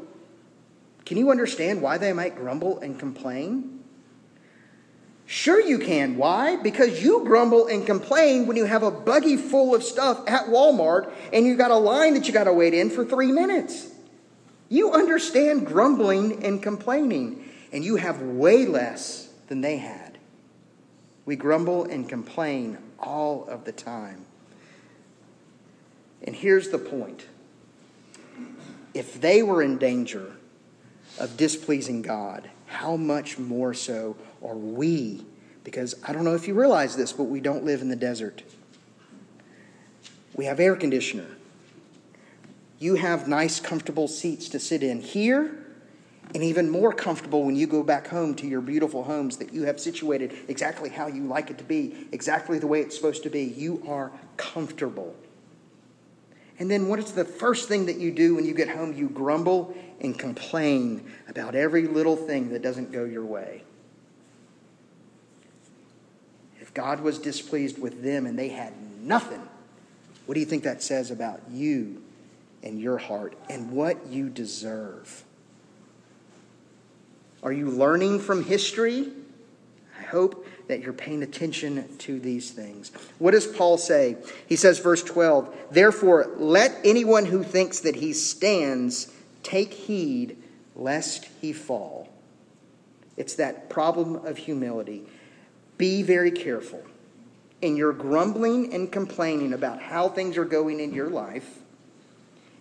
can 1.05 1.17
you 1.17 1.29
understand 1.29 1.81
why 1.81 1.97
they 1.97 2.13
might 2.13 2.35
grumble 2.35 2.79
and 2.79 2.97
complain? 2.97 3.83
Sure, 5.25 5.61
you 5.61 5.79
can. 5.79 6.17
Why? 6.17 6.57
Because 6.57 7.03
you 7.03 7.23
grumble 7.25 7.67
and 7.67 7.85
complain 7.85 8.47
when 8.47 8.57
you 8.57 8.65
have 8.65 8.83
a 8.83 8.91
buggy 8.91 9.37
full 9.37 9.73
of 9.75 9.83
stuff 9.83 10.23
at 10.27 10.47
Walmart 10.47 11.11
and 11.31 11.45
you 11.45 11.55
got 11.55 11.71
a 11.71 11.77
line 11.77 12.13
that 12.15 12.27
you 12.27 12.33
got 12.33 12.45
to 12.45 12.53
wait 12.53 12.73
in 12.73 12.89
for 12.89 13.05
three 13.05 13.31
minutes. 13.31 13.89
You 14.67 14.93
understand 14.93 15.67
grumbling 15.67 16.45
and 16.45 16.63
complaining, 16.63 17.43
and 17.73 17.83
you 17.83 17.97
have 17.97 18.21
way 18.21 18.65
less 18.65 19.29
than 19.47 19.59
they 19.59 19.77
have. 19.77 20.00
We 21.31 21.37
grumble 21.37 21.85
and 21.85 22.09
complain 22.09 22.77
all 22.99 23.45
of 23.45 23.63
the 23.63 23.71
time. 23.71 24.25
And 26.21 26.35
here's 26.35 26.71
the 26.71 26.77
point 26.77 27.25
if 28.93 29.21
they 29.21 29.41
were 29.41 29.61
in 29.61 29.77
danger 29.77 30.33
of 31.17 31.37
displeasing 31.37 32.01
God, 32.01 32.49
how 32.65 32.97
much 32.97 33.39
more 33.39 33.73
so 33.73 34.17
are 34.43 34.57
we? 34.57 35.25
Because 35.63 35.95
I 36.05 36.11
don't 36.11 36.25
know 36.25 36.35
if 36.35 36.49
you 36.49 36.53
realize 36.53 36.97
this, 36.97 37.13
but 37.13 37.23
we 37.23 37.39
don't 37.39 37.63
live 37.63 37.81
in 37.81 37.87
the 37.87 37.95
desert. 37.95 38.43
We 40.35 40.43
have 40.43 40.59
air 40.59 40.75
conditioner. 40.75 41.37
You 42.77 42.95
have 42.95 43.29
nice, 43.29 43.61
comfortable 43.61 44.09
seats 44.09 44.49
to 44.49 44.59
sit 44.59 44.83
in. 44.83 44.99
Here, 44.99 45.60
and 46.33 46.43
even 46.43 46.69
more 46.69 46.93
comfortable 46.93 47.43
when 47.43 47.55
you 47.55 47.67
go 47.67 47.83
back 47.83 48.07
home 48.07 48.35
to 48.35 48.47
your 48.47 48.61
beautiful 48.61 49.03
homes 49.03 49.37
that 49.37 49.53
you 49.53 49.63
have 49.63 49.79
situated 49.79 50.33
exactly 50.47 50.89
how 50.89 51.07
you 51.07 51.23
like 51.23 51.49
it 51.49 51.57
to 51.57 51.63
be, 51.63 52.07
exactly 52.11 52.57
the 52.57 52.67
way 52.67 52.81
it's 52.81 52.95
supposed 52.95 53.23
to 53.23 53.29
be. 53.29 53.43
You 53.43 53.83
are 53.87 54.11
comfortable. 54.37 55.15
And 56.57 56.69
then 56.69 56.87
what 56.87 56.99
is 56.99 57.11
the 57.13 57.25
first 57.25 57.67
thing 57.67 57.87
that 57.87 57.97
you 57.97 58.11
do 58.11 58.35
when 58.35 58.45
you 58.45 58.53
get 58.53 58.69
home? 58.69 58.93
You 58.93 59.09
grumble 59.09 59.75
and 59.99 60.17
complain 60.17 61.11
about 61.27 61.55
every 61.55 61.87
little 61.87 62.15
thing 62.15 62.49
that 62.49 62.61
doesn't 62.61 62.91
go 62.91 63.03
your 63.03 63.25
way. 63.25 63.63
If 66.59 66.73
God 66.73 67.01
was 67.01 67.19
displeased 67.19 67.81
with 67.81 68.03
them 68.03 68.25
and 68.25 68.37
they 68.37 68.49
had 68.49 68.73
nothing, 69.01 69.41
what 70.25 70.35
do 70.35 70.39
you 70.39 70.45
think 70.45 70.63
that 70.63 70.81
says 70.81 71.11
about 71.11 71.41
you 71.49 72.03
and 72.63 72.79
your 72.79 72.97
heart 72.97 73.35
and 73.49 73.71
what 73.71 74.07
you 74.07 74.29
deserve? 74.29 75.25
Are 77.43 77.51
you 77.51 77.69
learning 77.69 78.19
from 78.19 78.43
history? 78.43 79.09
I 79.99 80.03
hope 80.03 80.45
that 80.67 80.81
you're 80.81 80.93
paying 80.93 81.23
attention 81.23 81.97
to 81.99 82.19
these 82.19 82.51
things. 82.51 82.91
What 83.19 83.31
does 83.31 83.47
Paul 83.47 83.77
say? 83.77 84.17
He 84.47 84.55
says, 84.55 84.79
verse 84.79 85.03
12, 85.03 85.53
Therefore, 85.71 86.31
let 86.37 86.73
anyone 86.83 87.25
who 87.25 87.43
thinks 87.43 87.79
that 87.81 87.95
he 87.95 88.13
stands 88.13 89.11
take 89.43 89.73
heed 89.73 90.37
lest 90.75 91.25
he 91.41 91.51
fall. 91.53 92.09
It's 93.17 93.35
that 93.35 93.69
problem 93.69 94.15
of 94.25 94.37
humility. 94.37 95.03
Be 95.77 96.03
very 96.03 96.31
careful. 96.31 96.83
In 97.61 97.75
your 97.75 97.93
grumbling 97.93 98.73
and 98.73 98.91
complaining 98.91 99.53
about 99.53 99.81
how 99.81 100.09
things 100.09 100.37
are 100.37 100.45
going 100.45 100.79
in 100.79 100.93
your 100.93 101.09
life, 101.09 101.60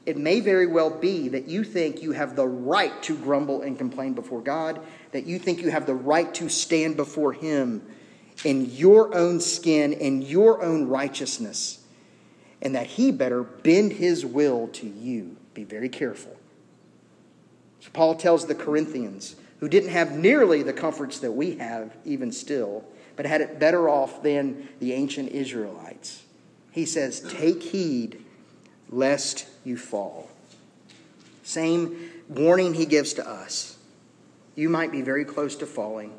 it 0.07 0.17
may 0.17 0.41
very 0.41 0.67
well 0.67 0.91
be 0.91 1.29
that 1.29 1.47
you 1.47 1.63
think 1.63 2.03
you 2.03 2.13
have 2.13 2.35
the 2.35 2.47
right 2.47 3.03
to 3.03 3.17
grumble 3.17 3.63
and 3.63 3.77
complain 3.77 4.15
before 4.15 4.41
God, 4.41 4.81
that 5.13 5.27
you 5.27 5.39
think 5.39 5.61
you 5.61 5.71
have 5.71 5.87
the 5.87 5.95
right 5.95 6.33
to 6.35 6.49
stand 6.49 6.97
before 6.97 7.33
Him 7.33 7.83
in 8.45 8.71
your 8.71 9.15
own 9.15 9.41
skin, 9.41 9.93
in 9.93 10.23
your 10.23 10.63
own 10.63 10.89
righteousness, 10.89 11.85
and 12.63 12.75
that 12.75 12.87
He 12.87 13.11
better 13.11 13.43
bend 13.43 13.93
His 13.93 14.25
will 14.25 14.69
to 14.69 14.87
you. 14.87 15.37
Be 15.53 15.65
very 15.65 15.89
careful. 15.89 16.37
So 17.81 17.91
Paul 17.93 18.15
tells 18.15 18.47
the 18.47 18.55
Corinthians, 18.55 19.37
who 19.61 19.69
didn't 19.69 19.91
have 19.91 20.13
nearly 20.13 20.63
the 20.63 20.73
comforts 20.73 21.19
that 21.21 21.33
we 21.33 21.57
have, 21.57 21.95
even 22.07 22.33
still, 22.33 22.85
but 23.17 23.27
had 23.27 23.43
it 23.43 23.59
better 23.59 23.89
off 23.89 24.23
than 24.23 24.69
the 24.79 24.95
ancient 24.95 25.31
Israelites. 25.33 26.23
He 26.73 26.87
says, 26.87 27.21
Take 27.21 27.63
heed 27.63 28.25
lest 28.91 29.47
you 29.65 29.77
fall. 29.77 30.29
Same 31.43 32.11
warning 32.29 32.75
he 32.75 32.87
gives 32.87 33.15
to 33.15 33.29
us. 33.29 33.77
You 34.55 34.69
might 34.69 34.93
be 34.93 35.03
very 35.03 35.25
close 35.25 35.57
to 35.57 35.67
falling. 35.67 36.13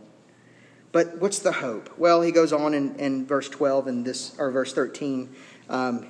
But 0.92 1.20
what's 1.20 1.40
the 1.40 1.52
hope? 1.52 1.98
Well, 1.98 2.22
he 2.22 2.32
goes 2.32 2.52
on 2.52 2.74
in, 2.74 2.96
in 2.96 3.26
verse 3.26 3.48
12 3.48 3.88
and 3.88 4.06
this 4.06 4.36
or 4.38 4.52
verse 4.52 4.74
13. 4.74 5.30
Um, 5.70 6.08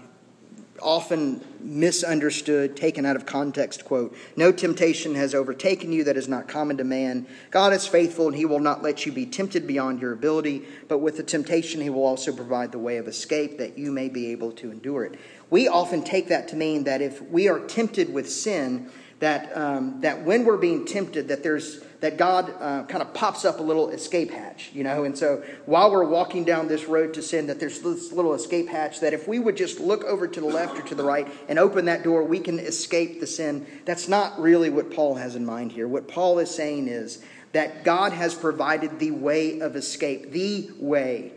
often 0.81 1.43
misunderstood, 1.63 2.75
taken 2.75 3.05
out 3.05 3.15
of 3.15 3.25
context 3.25 3.85
quote. 3.85 4.15
No 4.35 4.51
temptation 4.51 5.15
has 5.15 5.35
overtaken 5.35 5.91
you 5.91 6.03
that 6.03 6.17
is 6.17 6.27
not 6.27 6.47
common 6.47 6.77
to 6.77 6.83
man. 6.83 7.27
God 7.49 7.73
is 7.73 7.87
faithful, 7.87 8.27
and 8.27 8.35
he 8.35 8.45
will 8.45 8.59
not 8.59 8.83
let 8.83 9.05
you 9.05 9.11
be 9.11 9.25
tempted 9.25 9.67
beyond 9.67 10.01
your 10.01 10.13
ability, 10.13 10.63
but 10.87 10.99
with 10.99 11.17
the 11.17 11.23
temptation, 11.23 11.81
he 11.81 11.89
will 11.89 12.05
also 12.05 12.31
provide 12.31 12.71
the 12.71 12.79
way 12.79 12.97
of 12.97 13.07
escape 13.07 13.57
that 13.57 13.77
you 13.77 13.91
may 13.91 14.09
be 14.09 14.31
able 14.31 14.51
to 14.53 14.71
endure 14.71 15.05
it. 15.05 15.19
We 15.49 15.67
often 15.67 16.03
take 16.03 16.29
that 16.29 16.47
to 16.49 16.55
mean 16.55 16.85
that 16.85 17.01
if 17.01 17.21
we 17.21 17.49
are 17.49 17.59
tempted 17.59 18.13
with 18.13 18.31
sin, 18.31 18.89
that, 19.19 19.55
um, 19.55 20.01
that 20.01 20.23
when 20.23 20.45
we're 20.45 20.57
being 20.57 20.85
tempted, 20.85 21.27
that 21.27 21.43
there's 21.43 21.83
that 22.01 22.17
God 22.17 22.53
uh, 22.59 22.83
kind 22.83 23.01
of 23.01 23.13
pops 23.13 23.45
up 23.45 23.59
a 23.59 23.63
little 23.63 23.89
escape 23.89 24.31
hatch, 24.31 24.71
you 24.73 24.83
know. 24.83 25.03
And 25.03 25.15
so 25.17 25.43
while 25.65 25.91
we're 25.91 26.07
walking 26.07 26.43
down 26.43 26.67
this 26.67 26.85
road 26.85 27.13
to 27.13 27.21
sin, 27.21 27.47
that 27.47 27.59
there's 27.59 27.79
this 27.79 28.11
little 28.11 28.33
escape 28.33 28.67
hatch 28.67 28.99
that 28.99 29.13
if 29.13 29.27
we 29.27 29.37
would 29.37 29.55
just 29.55 29.79
look 29.79 30.03
over 30.03 30.27
to 30.27 30.39
the 30.41 30.47
left 30.47 30.79
or 30.79 30.81
to 30.81 30.95
the 30.95 31.03
right 31.03 31.27
and 31.47 31.59
open 31.59 31.85
that 31.85 32.03
door, 32.03 32.23
we 32.23 32.39
can 32.39 32.59
escape 32.59 33.19
the 33.19 33.27
sin. 33.27 33.65
That's 33.85 34.07
not 34.07 34.39
really 34.39 34.71
what 34.71 34.91
Paul 34.91 35.15
has 35.15 35.35
in 35.35 35.45
mind 35.45 35.71
here. 35.71 35.87
What 35.87 36.07
Paul 36.07 36.39
is 36.39 36.49
saying 36.49 36.87
is 36.87 37.23
that 37.51 37.83
God 37.83 38.13
has 38.13 38.33
provided 38.33 38.97
the 38.97 39.11
way 39.11 39.59
of 39.59 39.75
escape, 39.75 40.31
the 40.31 40.71
way. 40.79 41.33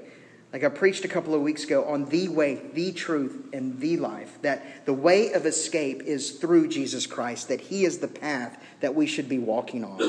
Like 0.55 0.63
I 0.63 0.69
preached 0.69 1.05
a 1.05 1.09
couple 1.09 1.35
of 1.35 1.41
weeks 1.41 1.65
ago 1.65 1.85
on 1.85 2.05
the 2.05 2.29
way, 2.29 2.61
the 2.75 2.93
truth, 2.93 3.49
and 3.53 3.81
the 3.81 3.97
life. 3.97 4.39
That 4.43 4.87
the 4.87 4.93
way 4.93 5.33
of 5.33 5.47
escape 5.47 6.03
is 6.03 6.31
through 6.31 6.69
Jesus 6.69 7.09
Christ, 7.09 7.49
that 7.49 7.61
He 7.61 7.85
is 7.85 7.99
the 7.99 8.07
path 8.07 8.57
that 8.81 8.95
we 8.95 9.09
should 9.09 9.29
be 9.29 9.41
walking 9.41 9.83
on. 9.83 10.01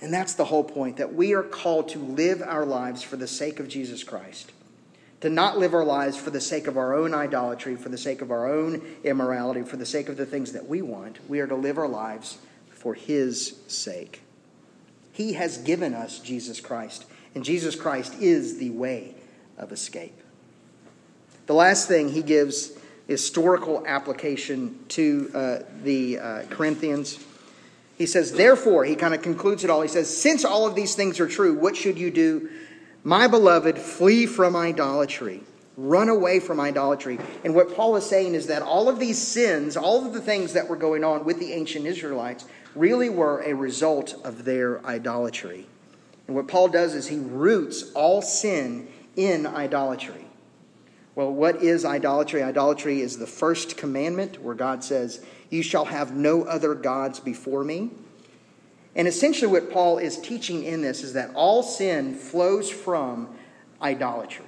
And 0.00 0.14
that's 0.14 0.32
the 0.32 0.46
whole 0.46 0.64
point 0.64 0.96
that 0.96 1.12
we 1.12 1.34
are 1.34 1.42
called 1.42 1.90
to 1.90 1.98
live 1.98 2.40
our 2.40 2.64
lives 2.64 3.02
for 3.02 3.16
the 3.16 3.26
sake 3.26 3.60
of 3.60 3.68
Jesus 3.68 4.02
Christ. 4.02 4.50
To 5.20 5.28
not 5.28 5.58
live 5.58 5.74
our 5.74 5.84
lives 5.84 6.16
for 6.16 6.30
the 6.30 6.40
sake 6.40 6.66
of 6.66 6.78
our 6.78 6.94
own 6.94 7.12
idolatry, 7.12 7.76
for 7.76 7.90
the 7.90 7.98
sake 7.98 8.22
of 8.22 8.30
our 8.30 8.50
own 8.50 8.80
immorality, 9.04 9.62
for 9.62 9.76
the 9.76 9.84
sake 9.84 10.08
of 10.08 10.16
the 10.16 10.24
things 10.24 10.52
that 10.52 10.68
we 10.68 10.80
want. 10.80 11.18
We 11.28 11.40
are 11.40 11.46
to 11.48 11.54
live 11.54 11.76
our 11.76 11.88
lives 11.88 12.38
for 12.70 12.94
His 12.94 13.58
sake. 13.66 14.22
He 15.12 15.34
has 15.34 15.58
given 15.58 15.92
us 15.92 16.18
Jesus 16.18 16.60
Christ, 16.60 17.04
and 17.34 17.44
Jesus 17.44 17.76
Christ 17.76 18.14
is 18.22 18.56
the 18.56 18.70
way 18.70 19.16
of 19.58 19.72
escape. 19.72 20.18
The 21.46 21.54
last 21.54 21.88
thing 21.88 22.10
he 22.10 22.22
gives 22.22 22.72
historical 23.06 23.84
application 23.86 24.78
to 24.88 25.30
uh, 25.34 25.58
the 25.82 26.18
uh, 26.18 26.42
Corinthians. 26.50 27.24
He 27.96 28.06
says, 28.06 28.32
therefore, 28.32 28.84
he 28.84 28.94
kind 28.94 29.14
of 29.14 29.22
concludes 29.22 29.64
it 29.64 29.70
all. 29.70 29.80
He 29.80 29.88
says, 29.88 30.14
since 30.14 30.44
all 30.44 30.66
of 30.66 30.74
these 30.74 30.94
things 30.94 31.18
are 31.18 31.26
true, 31.26 31.58
what 31.58 31.74
should 31.74 31.98
you 31.98 32.10
do? 32.10 32.50
My 33.02 33.26
beloved, 33.26 33.78
flee 33.78 34.26
from 34.26 34.54
idolatry. 34.54 35.42
Run 35.76 36.08
away 36.08 36.38
from 36.38 36.60
idolatry. 36.60 37.18
And 37.44 37.54
what 37.54 37.74
Paul 37.74 37.96
is 37.96 38.04
saying 38.04 38.34
is 38.34 38.48
that 38.48 38.62
all 38.62 38.88
of 38.88 38.98
these 38.98 39.18
sins, 39.18 39.76
all 39.76 40.04
of 40.04 40.12
the 40.12 40.20
things 40.20 40.52
that 40.52 40.68
were 40.68 40.76
going 40.76 41.02
on 41.02 41.24
with 41.24 41.38
the 41.38 41.52
ancient 41.52 41.86
Israelites, 41.86 42.44
really 42.74 43.08
were 43.08 43.40
a 43.40 43.54
result 43.54 44.14
of 44.22 44.44
their 44.44 44.84
idolatry. 44.84 45.66
And 46.26 46.36
what 46.36 46.46
Paul 46.46 46.68
does 46.68 46.94
is 46.94 47.08
he 47.08 47.18
roots 47.18 47.90
all 47.94 48.20
sin 48.20 48.88
in 49.18 49.46
idolatry. 49.46 50.24
Well, 51.16 51.32
what 51.32 51.56
is 51.56 51.84
idolatry? 51.84 52.42
Idolatry 52.42 53.00
is 53.00 53.18
the 53.18 53.26
first 53.26 53.76
commandment 53.76 54.40
where 54.40 54.54
God 54.54 54.84
says, 54.84 55.24
You 55.50 55.64
shall 55.64 55.86
have 55.86 56.14
no 56.14 56.44
other 56.44 56.74
gods 56.74 57.18
before 57.18 57.64
me. 57.64 57.90
And 58.94 59.08
essentially, 59.08 59.50
what 59.50 59.72
Paul 59.72 59.98
is 59.98 60.18
teaching 60.20 60.62
in 60.62 60.80
this 60.80 61.02
is 61.02 61.14
that 61.14 61.32
all 61.34 61.64
sin 61.64 62.14
flows 62.14 62.70
from 62.70 63.28
idolatry. 63.82 64.44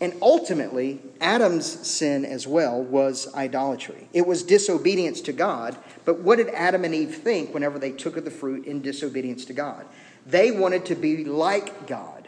And 0.00 0.14
ultimately, 0.20 1.00
Adam's 1.20 1.66
sin 1.86 2.24
as 2.24 2.48
well 2.48 2.82
was 2.82 3.32
idolatry. 3.34 4.08
It 4.12 4.26
was 4.26 4.42
disobedience 4.42 5.20
to 5.22 5.32
God, 5.32 5.76
but 6.04 6.20
what 6.20 6.36
did 6.36 6.48
Adam 6.48 6.84
and 6.84 6.94
Eve 6.94 7.14
think 7.14 7.54
whenever 7.54 7.78
they 7.78 7.92
took 7.92 8.16
of 8.16 8.24
the 8.24 8.30
fruit 8.30 8.66
in 8.66 8.82
disobedience 8.82 9.44
to 9.44 9.52
God? 9.52 9.86
They 10.26 10.50
wanted 10.50 10.86
to 10.86 10.96
be 10.96 11.24
like 11.24 11.86
God. 11.86 12.19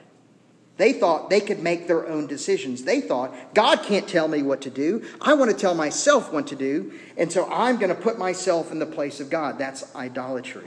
They 0.78 0.92
thought 0.92 1.28
they 1.28 1.40
could 1.40 1.62
make 1.62 1.87
their 1.87 2.08
own 2.08 2.26
decisions. 2.26 2.85
They 2.85 3.00
thought, 3.00 3.54
God 3.54 3.82
can't 3.82 4.08
tell 4.08 4.26
me 4.26 4.42
what 4.42 4.62
to 4.62 4.70
do. 4.70 5.04
I 5.20 5.35
want 5.35 5.50
to 5.50 5.56
tell 5.56 5.74
myself 5.74 6.32
what 6.32 6.46
to 6.48 6.56
do. 6.56 6.92
And 7.16 7.30
so 7.30 7.48
I'm 7.50 7.76
going 7.76 7.94
to 7.94 8.00
put 8.00 8.18
myself 8.18 8.72
in 8.72 8.78
the 8.78 8.87
place 8.87 9.20
of 9.20 9.28
God. 9.28 9.58
That's 9.58 9.94
idolatry. 9.94 10.66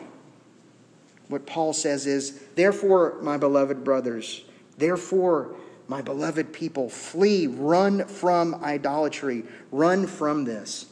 What 1.28 1.48
Paul 1.48 1.74
says 1.74 2.06
is, 2.06 2.40
therefore, 2.54 3.18
my 3.22 3.38
beloved 3.38 3.84
brothers, 3.84 4.44
therefore, 4.78 5.56
my 5.88 6.02
beloved 6.02 6.54
people, 6.54 6.88
flee, 6.88 7.48
run 7.48 8.06
from 8.06 8.64
idolatry, 8.64 9.44
run 9.72 10.06
from 10.06 10.46
this. 10.46 10.86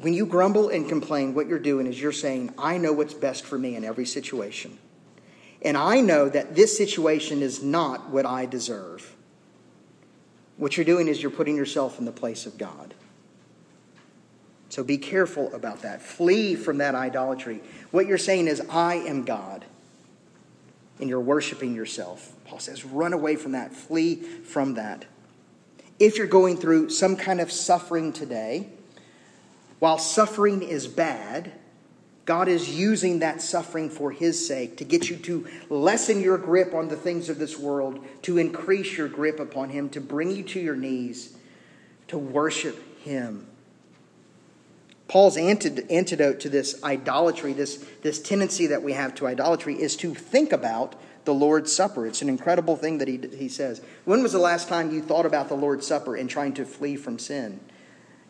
When 0.00 0.12
you 0.12 0.26
grumble 0.26 0.68
and 0.68 0.88
complain, 0.88 1.32
what 1.32 1.46
you're 1.46 1.58
doing 1.58 1.86
is 1.86 2.00
you're 2.00 2.12
saying, 2.12 2.52
I 2.58 2.76
know 2.76 2.92
what's 2.92 3.14
best 3.14 3.44
for 3.44 3.56
me 3.56 3.76
in 3.76 3.84
every 3.84 4.04
situation. 4.04 4.78
And 5.62 5.76
I 5.76 6.00
know 6.00 6.28
that 6.28 6.54
this 6.54 6.76
situation 6.76 7.42
is 7.42 7.62
not 7.62 8.10
what 8.10 8.26
I 8.26 8.46
deserve. 8.46 9.14
What 10.56 10.76
you're 10.76 10.86
doing 10.86 11.08
is 11.08 11.20
you're 11.22 11.30
putting 11.30 11.56
yourself 11.56 11.98
in 11.98 12.04
the 12.04 12.12
place 12.12 12.46
of 12.46 12.56
God. 12.56 12.94
So 14.68 14.82
be 14.82 14.98
careful 14.98 15.52
about 15.54 15.82
that. 15.82 16.02
Flee 16.02 16.54
from 16.54 16.78
that 16.78 16.94
idolatry. 16.94 17.62
What 17.90 18.06
you're 18.06 18.18
saying 18.18 18.48
is, 18.48 18.60
I 18.68 18.96
am 18.96 19.24
God. 19.24 19.64
And 20.98 21.08
you're 21.08 21.20
worshiping 21.20 21.74
yourself. 21.74 22.32
Paul 22.44 22.58
says, 22.58 22.84
run 22.84 23.12
away 23.12 23.36
from 23.36 23.52
that. 23.52 23.72
Flee 23.74 24.16
from 24.16 24.74
that. 24.74 25.04
If 25.98 26.18
you're 26.18 26.26
going 26.26 26.56
through 26.56 26.90
some 26.90 27.16
kind 27.16 27.40
of 27.40 27.50
suffering 27.50 28.12
today, 28.12 28.68
while 29.78 29.98
suffering 29.98 30.62
is 30.62 30.86
bad, 30.86 31.52
God 32.26 32.48
is 32.48 32.76
using 32.76 33.20
that 33.20 33.40
suffering 33.40 33.88
for 33.88 34.10
His 34.10 34.46
sake 34.46 34.76
to 34.78 34.84
get 34.84 35.08
you 35.08 35.16
to 35.16 35.46
lessen 35.70 36.20
your 36.20 36.36
grip 36.36 36.74
on 36.74 36.88
the 36.88 36.96
things 36.96 37.28
of 37.28 37.38
this 37.38 37.56
world, 37.56 38.04
to 38.22 38.36
increase 38.36 38.98
your 38.98 39.08
grip 39.08 39.38
upon 39.38 39.70
Him, 39.70 39.88
to 39.90 40.00
bring 40.00 40.32
you 40.32 40.42
to 40.42 40.60
your 40.60 40.74
knees, 40.76 41.36
to 42.08 42.18
worship 42.18 42.98
Him. 42.98 43.46
Paul's 45.06 45.36
antidote 45.36 46.40
to 46.40 46.48
this 46.48 46.82
idolatry, 46.82 47.52
this, 47.52 47.76
this 48.02 48.20
tendency 48.20 48.66
that 48.66 48.82
we 48.82 48.92
have 48.92 49.14
to 49.14 49.28
idolatry, 49.28 49.80
is 49.80 49.94
to 49.98 50.12
think 50.12 50.52
about 50.52 50.96
the 51.26 51.34
Lord's 51.34 51.72
Supper. 51.72 52.08
It's 52.08 52.22
an 52.22 52.28
incredible 52.28 52.74
thing 52.74 52.98
that 52.98 53.06
he, 53.06 53.20
he 53.36 53.48
says. 53.48 53.82
When 54.04 54.22
was 54.22 54.32
the 54.32 54.38
last 54.40 54.68
time 54.68 54.92
you 54.92 55.00
thought 55.00 55.26
about 55.26 55.48
the 55.48 55.54
Lord's 55.54 55.86
Supper 55.86 56.16
and 56.16 56.28
trying 56.28 56.54
to 56.54 56.64
flee 56.64 56.96
from 56.96 57.20
sin? 57.20 57.60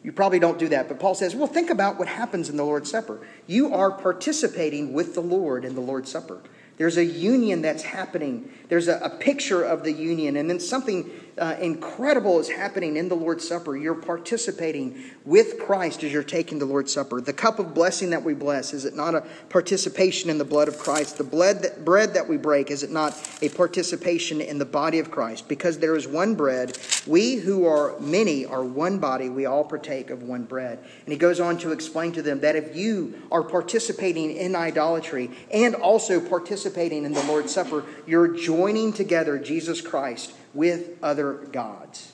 You 0.06 0.12
probably 0.12 0.38
don't 0.38 0.56
do 0.56 0.68
that, 0.68 0.86
but 0.86 1.00
Paul 1.00 1.16
says, 1.16 1.34
well, 1.34 1.48
think 1.48 1.68
about 1.68 1.98
what 1.98 2.06
happens 2.06 2.48
in 2.48 2.56
the 2.56 2.62
Lord's 2.62 2.88
Supper. 2.88 3.18
You 3.48 3.74
are 3.74 3.90
participating 3.90 4.92
with 4.92 5.14
the 5.14 5.20
Lord 5.20 5.64
in 5.64 5.74
the 5.74 5.80
Lord's 5.80 6.12
Supper. 6.12 6.38
There's 6.76 6.96
a 6.96 7.04
union 7.04 7.60
that's 7.60 7.82
happening. 7.82 8.48
There's 8.68 8.86
a, 8.86 8.98
a 8.98 9.10
picture 9.10 9.64
of 9.64 9.82
the 9.82 9.90
union, 9.90 10.36
and 10.36 10.48
then 10.48 10.60
something 10.60 11.10
uh, 11.38 11.56
incredible 11.60 12.40
is 12.40 12.48
happening 12.48 12.96
in 12.96 13.08
the 13.08 13.14
Lord's 13.14 13.46
Supper. 13.46 13.76
You're 13.76 13.94
participating 13.94 15.02
with 15.24 15.58
Christ 15.58 16.02
as 16.02 16.12
you're 16.12 16.22
taking 16.22 16.58
the 16.58 16.64
Lord's 16.64 16.92
Supper. 16.92 17.20
The 17.20 17.32
cup 17.32 17.58
of 17.58 17.74
blessing 17.74 18.10
that 18.10 18.22
we 18.22 18.32
bless, 18.32 18.72
is 18.72 18.84
it 18.86 18.94
not 18.94 19.14
a 19.14 19.22
participation 19.50 20.30
in 20.30 20.38
the 20.38 20.44
blood 20.44 20.68
of 20.68 20.78
Christ? 20.78 21.18
The 21.18 21.24
blood 21.24 21.62
that, 21.62 21.84
bread 21.84 22.14
that 22.14 22.26
we 22.26 22.38
break, 22.38 22.70
is 22.70 22.82
it 22.82 22.90
not 22.90 23.14
a 23.42 23.50
participation 23.50 24.40
in 24.40 24.58
the 24.58 24.64
body 24.64 24.98
of 24.98 25.10
Christ? 25.10 25.46
Because 25.46 25.78
there 25.78 25.94
is 25.96 26.08
one 26.08 26.34
bread, 26.34 26.78
We 27.06 27.36
who 27.36 27.66
are 27.66 27.98
many 28.00 28.46
are 28.46 28.64
one 28.64 28.98
body, 28.98 29.28
we 29.28 29.46
all 29.46 29.64
partake 29.64 30.10
of 30.10 30.22
one 30.22 30.44
bread. 30.44 30.78
And 31.04 31.12
he 31.12 31.18
goes 31.18 31.38
on 31.38 31.58
to 31.58 31.72
explain 31.72 32.12
to 32.12 32.22
them 32.22 32.40
that 32.40 32.56
if 32.56 32.74
you 32.74 33.22
are 33.30 33.42
participating 33.42 34.34
in 34.34 34.56
idolatry 34.56 35.30
and 35.52 35.74
also 35.74 36.18
participating 36.18 37.04
in 37.04 37.12
the 37.12 37.22
Lord's 37.24 37.52
Supper, 37.52 37.84
you're 38.06 38.28
joining 38.28 38.92
together 38.92 39.38
Jesus 39.38 39.80
Christ 39.80 40.32
with 40.56 40.98
other 41.02 41.34
gods. 41.34 42.12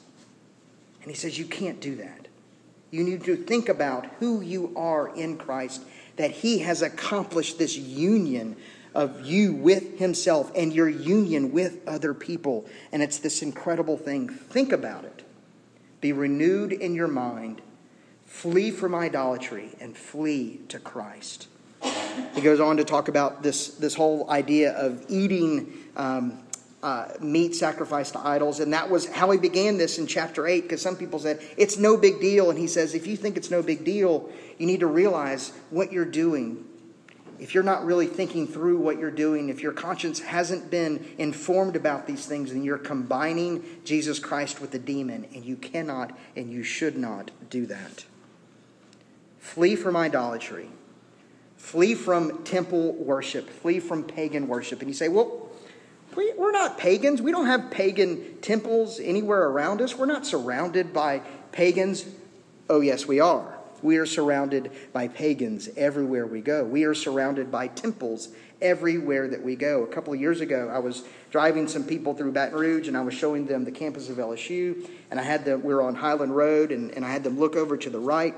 And 1.02 1.10
he 1.10 1.16
says 1.16 1.38
you 1.38 1.46
can't 1.46 1.80
do 1.80 1.96
that. 1.96 2.28
You 2.90 3.02
need 3.04 3.24
to 3.24 3.36
think 3.36 3.68
about 3.68 4.06
who 4.20 4.40
you 4.42 4.72
are 4.76 5.14
in 5.14 5.38
Christ, 5.38 5.82
that 6.16 6.30
he 6.30 6.58
has 6.58 6.82
accomplished 6.82 7.58
this 7.58 7.76
union 7.76 8.56
of 8.94 9.24
you 9.24 9.54
with 9.54 9.98
Himself 9.98 10.52
and 10.54 10.72
your 10.72 10.88
union 10.88 11.52
with 11.52 11.86
other 11.88 12.14
people. 12.14 12.66
And 12.92 13.02
it's 13.02 13.18
this 13.18 13.42
incredible 13.42 13.96
thing. 13.96 14.28
Think 14.28 14.72
about 14.72 15.04
it. 15.04 15.24
Be 16.00 16.12
renewed 16.12 16.72
in 16.72 16.94
your 16.94 17.08
mind. 17.08 17.62
Flee 18.26 18.70
from 18.70 18.94
idolatry 18.94 19.70
and 19.80 19.96
flee 19.96 20.60
to 20.68 20.78
Christ. 20.78 21.48
He 22.34 22.40
goes 22.40 22.60
on 22.60 22.76
to 22.76 22.84
talk 22.84 23.08
about 23.08 23.42
this, 23.42 23.68
this 23.68 23.94
whole 23.94 24.30
idea 24.30 24.72
of 24.72 25.04
eating 25.08 25.72
um, 25.96 26.41
uh, 26.82 27.08
meat 27.20 27.54
sacrificed 27.54 28.14
to 28.14 28.20
idols. 28.20 28.60
And 28.60 28.72
that 28.72 28.90
was 28.90 29.08
how 29.08 29.30
he 29.30 29.38
began 29.38 29.78
this 29.78 29.98
in 29.98 30.06
chapter 30.06 30.46
8, 30.46 30.62
because 30.62 30.82
some 30.82 30.96
people 30.96 31.18
said, 31.18 31.40
it's 31.56 31.78
no 31.78 31.96
big 31.96 32.20
deal. 32.20 32.50
And 32.50 32.58
he 32.58 32.66
says, 32.66 32.94
if 32.94 33.06
you 33.06 33.16
think 33.16 33.36
it's 33.36 33.50
no 33.50 33.62
big 33.62 33.84
deal, 33.84 34.30
you 34.58 34.66
need 34.66 34.80
to 34.80 34.86
realize 34.86 35.52
what 35.70 35.92
you're 35.92 36.04
doing 36.04 36.64
if 37.42 37.54
you're 37.54 37.64
not 37.64 37.84
really 37.84 38.06
thinking 38.06 38.46
through 38.46 38.78
what 38.78 39.00
you're 39.00 39.10
doing, 39.10 39.48
if 39.48 39.64
your 39.64 39.72
conscience 39.72 40.20
hasn't 40.20 40.70
been 40.70 41.04
informed 41.18 41.74
about 41.74 42.06
these 42.06 42.24
things, 42.24 42.52
then 42.52 42.62
you're 42.62 42.78
combining 42.78 43.64
Jesus 43.84 44.20
Christ 44.20 44.60
with 44.60 44.70
the 44.70 44.78
demon, 44.78 45.26
and 45.34 45.44
you 45.44 45.56
cannot 45.56 46.16
and 46.36 46.52
you 46.52 46.62
should 46.62 46.96
not 46.96 47.32
do 47.50 47.66
that. 47.66 48.04
Flee 49.40 49.74
from 49.74 49.96
idolatry. 49.96 50.68
Flee 51.56 51.96
from 51.96 52.44
temple 52.44 52.92
worship. 52.92 53.50
Flee 53.50 53.80
from 53.80 54.04
pagan 54.04 54.46
worship. 54.46 54.78
And 54.78 54.88
you 54.88 54.94
say, 54.94 55.08
well, 55.08 55.41
we're 56.14 56.52
not 56.52 56.78
pagans. 56.78 57.22
We 57.22 57.30
don't 57.30 57.46
have 57.46 57.70
pagan 57.70 58.38
temples 58.40 59.00
anywhere 59.00 59.48
around 59.48 59.80
us. 59.80 59.96
We're 59.96 60.06
not 60.06 60.26
surrounded 60.26 60.92
by 60.92 61.22
pagans. 61.52 62.04
Oh, 62.68 62.80
yes, 62.80 63.06
we 63.06 63.20
are. 63.20 63.58
We 63.82 63.96
are 63.96 64.06
surrounded 64.06 64.70
by 64.92 65.08
pagans 65.08 65.68
everywhere 65.76 66.26
we 66.26 66.40
go. 66.40 66.64
We 66.64 66.84
are 66.84 66.94
surrounded 66.94 67.50
by 67.50 67.66
temples 67.68 68.28
everywhere 68.60 69.28
that 69.28 69.42
we 69.42 69.56
go. 69.56 69.82
A 69.82 69.88
couple 69.88 70.12
of 70.12 70.20
years 70.20 70.40
ago, 70.40 70.70
I 70.72 70.78
was 70.78 71.02
driving 71.30 71.66
some 71.66 71.84
people 71.84 72.14
through 72.14 72.32
Baton 72.32 72.58
Rouge 72.58 72.86
and 72.86 72.96
I 72.96 73.00
was 73.00 73.14
showing 73.14 73.46
them 73.46 73.64
the 73.64 73.72
campus 73.72 74.08
of 74.08 74.18
LSU. 74.18 74.88
And 75.10 75.18
I 75.18 75.24
had 75.24 75.44
them, 75.44 75.62
we 75.62 75.74
were 75.74 75.82
on 75.82 75.96
Highland 75.96 76.34
Road, 76.36 76.70
and, 76.70 76.90
and 76.92 77.04
I 77.04 77.10
had 77.10 77.24
them 77.24 77.38
look 77.38 77.56
over 77.56 77.76
to 77.76 77.90
the 77.90 77.98
right. 77.98 78.34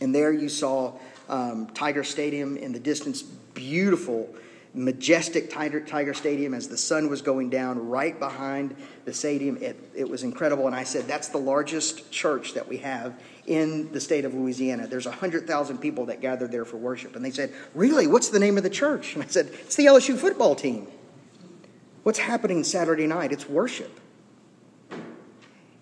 And 0.00 0.14
there 0.14 0.32
you 0.32 0.48
saw 0.48 0.94
um, 1.28 1.68
Tiger 1.68 2.04
Stadium 2.04 2.56
in 2.56 2.72
the 2.72 2.80
distance, 2.80 3.22
beautiful 3.22 4.34
majestic 4.78 5.50
Tiger, 5.50 5.80
Tiger 5.80 6.14
Stadium 6.14 6.54
as 6.54 6.68
the 6.68 6.76
sun 6.76 7.10
was 7.10 7.20
going 7.20 7.50
down 7.50 7.88
right 7.88 8.18
behind 8.18 8.76
the 9.04 9.12
stadium. 9.12 9.56
It, 9.56 9.76
it 9.94 10.08
was 10.08 10.22
incredible. 10.22 10.66
And 10.66 10.74
I 10.74 10.84
said, 10.84 11.08
That's 11.08 11.28
the 11.28 11.38
largest 11.38 12.12
church 12.12 12.54
that 12.54 12.68
we 12.68 12.78
have 12.78 13.20
in 13.46 13.90
the 13.92 14.00
state 14.00 14.24
of 14.24 14.34
Louisiana. 14.34 14.86
There's 14.86 15.06
100,000 15.06 15.78
people 15.78 16.06
that 16.06 16.20
gathered 16.20 16.52
there 16.52 16.64
for 16.64 16.76
worship. 16.76 17.16
And 17.16 17.24
they 17.24 17.32
said, 17.32 17.52
Really? 17.74 18.06
What's 18.06 18.28
the 18.28 18.38
name 18.38 18.56
of 18.56 18.62
the 18.62 18.70
church? 18.70 19.14
And 19.14 19.24
I 19.24 19.26
said, 19.26 19.46
It's 19.46 19.74
the 19.74 19.86
LSU 19.86 20.16
football 20.16 20.54
team. 20.54 20.86
What's 22.04 22.20
happening 22.20 22.62
Saturday 22.62 23.06
night? 23.06 23.32
It's 23.32 23.48
worship. 23.48 24.00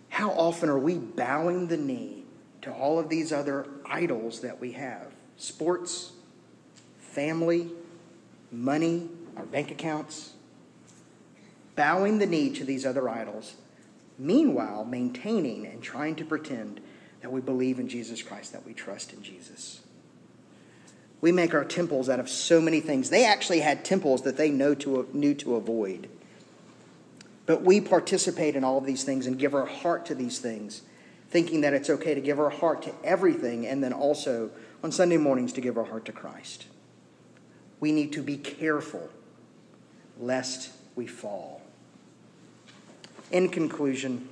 How 0.08 0.30
often 0.30 0.70
are 0.70 0.78
we 0.78 0.96
bowing 0.96 1.66
the 1.66 1.76
knee 1.76 2.24
to 2.62 2.72
all 2.72 2.98
of 2.98 3.10
these 3.10 3.30
other 3.30 3.66
idols 3.84 4.40
that 4.40 4.58
we 4.58 4.72
have? 4.72 5.12
Sports, 5.36 6.12
family, 6.98 7.70
money, 8.56 9.08
our 9.36 9.44
bank 9.44 9.70
accounts, 9.70 10.32
bowing 11.74 12.18
the 12.18 12.26
knee 12.26 12.50
to 12.50 12.64
these 12.64 12.86
other 12.86 13.08
idols, 13.08 13.54
meanwhile 14.18 14.84
maintaining 14.84 15.66
and 15.66 15.82
trying 15.82 16.16
to 16.16 16.24
pretend 16.24 16.80
that 17.20 17.30
we 17.30 17.40
believe 17.40 17.78
in 17.78 17.88
Jesus 17.88 18.22
Christ, 18.22 18.52
that 18.52 18.66
we 18.66 18.72
trust 18.72 19.12
in 19.12 19.22
Jesus. 19.22 19.80
We 21.20 21.32
make 21.32 21.54
our 21.54 21.64
temples 21.64 22.08
out 22.08 22.20
of 22.20 22.28
so 22.28 22.60
many 22.60 22.80
things. 22.80 23.10
They 23.10 23.24
actually 23.24 23.60
had 23.60 23.84
temples 23.84 24.22
that 24.22 24.36
they 24.36 24.50
know 24.50 24.74
to, 24.76 25.08
knew 25.12 25.34
to 25.34 25.56
avoid. 25.56 26.08
But 27.46 27.62
we 27.62 27.80
participate 27.80 28.56
in 28.56 28.64
all 28.64 28.78
of 28.78 28.86
these 28.86 29.04
things 29.04 29.26
and 29.26 29.38
give 29.38 29.54
our 29.54 29.66
heart 29.66 30.06
to 30.06 30.14
these 30.14 30.38
things, 30.38 30.82
thinking 31.30 31.60
that 31.60 31.74
it's 31.74 31.90
okay 31.90 32.14
to 32.14 32.20
give 32.20 32.40
our 32.40 32.50
heart 32.50 32.82
to 32.82 32.92
everything 33.04 33.66
and 33.66 33.82
then 33.82 33.92
also 33.92 34.50
on 34.82 34.92
Sunday 34.92 35.16
mornings 35.16 35.52
to 35.54 35.60
give 35.60 35.78
our 35.78 35.84
heart 35.84 36.04
to 36.06 36.12
Christ 36.12 36.66
we 37.80 37.92
need 37.92 38.12
to 38.12 38.22
be 38.22 38.36
careful 38.36 39.08
lest 40.18 40.72
we 40.94 41.06
fall. 41.06 41.60
In 43.30 43.48
conclusion, 43.48 44.28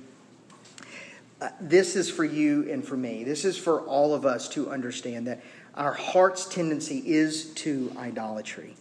uh, 1.41 1.49
this 1.59 1.95
is 1.95 2.09
for 2.09 2.23
you 2.23 2.71
and 2.71 2.85
for 2.85 2.95
me. 2.95 3.23
This 3.23 3.45
is 3.45 3.57
for 3.57 3.81
all 3.81 4.13
of 4.13 4.25
us 4.25 4.47
to 4.49 4.69
understand 4.69 5.27
that 5.27 5.41
our 5.75 5.93
heart's 5.93 6.47
tendency 6.47 6.99
is 7.05 7.53
to 7.55 7.91
idolatry. 7.97 8.75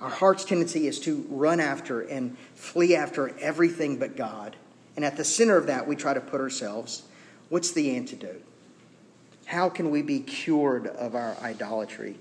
Our 0.00 0.10
heart's 0.10 0.44
tendency 0.44 0.86
is 0.86 0.98
to 1.00 1.24
run 1.30 1.60
after 1.60 2.00
and 2.00 2.36
flee 2.54 2.96
after 2.96 3.38
everything 3.38 3.96
but 3.96 4.16
God. 4.16 4.56
And 4.96 5.04
at 5.04 5.16
the 5.16 5.24
center 5.24 5.56
of 5.56 5.66
that, 5.68 5.86
we 5.86 5.96
try 5.96 6.12
to 6.12 6.20
put 6.20 6.40
ourselves. 6.40 7.04
What's 7.48 7.70
the 7.70 7.96
antidote? 7.96 8.42
How 9.46 9.68
can 9.68 9.90
we 9.90 10.02
be 10.02 10.20
cured 10.20 10.88
of 10.88 11.14
our 11.14 11.36
idolatry? 11.40 12.16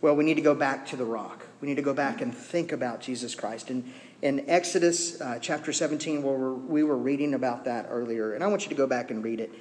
Well, 0.00 0.14
we 0.14 0.24
need 0.24 0.34
to 0.34 0.42
go 0.42 0.54
back 0.54 0.86
to 0.88 0.96
the 0.96 1.04
rock. 1.04 1.44
We 1.60 1.66
need 1.66 1.76
to 1.76 1.82
go 1.82 1.94
back 1.94 2.20
and 2.20 2.32
think 2.32 2.70
about 2.70 3.00
Jesus 3.00 3.34
Christ. 3.34 3.70
And 3.70 3.92
in 4.22 4.48
Exodus 4.48 5.20
uh, 5.20 5.38
chapter 5.40 5.72
17, 5.72 6.22
where 6.22 6.52
we 6.52 6.84
were 6.84 6.96
reading 6.96 7.34
about 7.34 7.64
that 7.64 7.86
earlier, 7.90 8.34
and 8.34 8.44
I 8.44 8.46
want 8.46 8.62
you 8.62 8.68
to 8.68 8.76
go 8.76 8.86
back 8.86 9.10
and 9.10 9.24
read 9.24 9.40
it. 9.40 9.52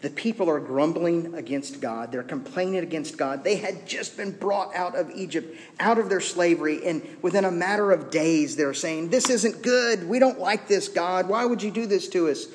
The 0.00 0.10
people 0.10 0.48
are 0.48 0.60
grumbling 0.60 1.34
against 1.34 1.80
God. 1.80 2.12
They're 2.12 2.22
complaining 2.22 2.76
against 2.76 3.18
God. 3.18 3.42
They 3.42 3.56
had 3.56 3.86
just 3.86 4.16
been 4.16 4.30
brought 4.30 4.74
out 4.74 4.96
of 4.96 5.10
Egypt, 5.10 5.56
out 5.80 5.98
of 5.98 6.08
their 6.08 6.20
slavery, 6.20 6.86
and 6.86 7.02
within 7.20 7.44
a 7.44 7.50
matter 7.50 7.90
of 7.90 8.10
days, 8.10 8.54
they're 8.54 8.74
saying, 8.74 9.10
This 9.10 9.28
isn't 9.28 9.62
good. 9.62 10.08
We 10.08 10.20
don't 10.20 10.38
like 10.38 10.68
this, 10.68 10.86
God. 10.86 11.28
Why 11.28 11.44
would 11.44 11.62
you 11.62 11.72
do 11.72 11.86
this 11.86 12.08
to 12.10 12.28
us? 12.28 12.46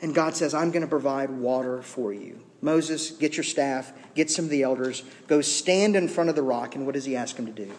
And 0.00 0.14
God 0.14 0.34
says, 0.34 0.54
I'm 0.54 0.70
going 0.70 0.82
to 0.82 0.88
provide 0.88 1.28
water 1.28 1.82
for 1.82 2.12
you. 2.12 2.40
Moses, 2.60 3.10
get 3.10 3.36
your 3.36 3.44
staff, 3.44 3.92
get 4.14 4.30
some 4.30 4.44
of 4.44 4.50
the 4.50 4.62
elders, 4.62 5.04
go 5.26 5.40
stand 5.40 5.96
in 5.96 6.08
front 6.08 6.30
of 6.30 6.36
the 6.36 6.42
rock. 6.42 6.74
And 6.74 6.86
what 6.86 6.94
does 6.94 7.04
he 7.04 7.14
ask 7.14 7.36
him 7.36 7.46
to 7.46 7.52
do? 7.52 7.72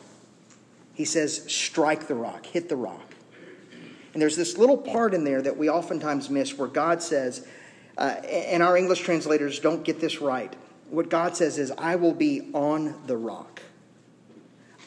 He 0.94 1.06
says, 1.06 1.52
strike 1.52 2.08
the 2.08 2.16
rock, 2.16 2.46
hit 2.46 2.70
the 2.70 2.76
rock. 2.76 3.16
And 4.14 4.22
there's 4.22 4.36
this 4.36 4.58
little 4.58 4.78
part 4.78 5.14
in 5.14 5.24
there 5.24 5.42
that 5.42 5.58
we 5.58 5.70
oftentimes 5.70 6.30
miss 6.30 6.58
where 6.58 6.68
God 6.68 7.04
says, 7.04 7.46
uh, 7.98 8.16
and 8.28 8.64
our 8.64 8.78
English 8.78 9.02
translators 9.02 9.60
don't 9.60 9.84
get 9.84 10.00
this 10.00 10.22
right. 10.22 10.54
What 10.90 11.10
God 11.10 11.36
says 11.38 11.60
is, 11.60 11.72
I 11.72 11.96
will 11.96 12.14
be 12.14 12.50
on 12.54 12.96
the 13.06 13.18
rock. 13.18 13.62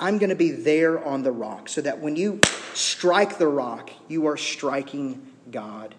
I'm 0.01 0.19
going 0.19 0.31
to 0.31 0.37
be 0.37 0.51
there 0.51 1.03
on 1.05 1.23
the 1.23 1.31
rock 1.31 1.69
so 1.69 1.81
that 1.83 2.01
when 2.01 2.17
you 2.17 2.41
strike 2.75 3.39
the 3.39 3.47
rock, 3.47 3.91
you 4.09 4.27
are 4.27 4.37
striking 4.37 5.25
God. 5.51 5.95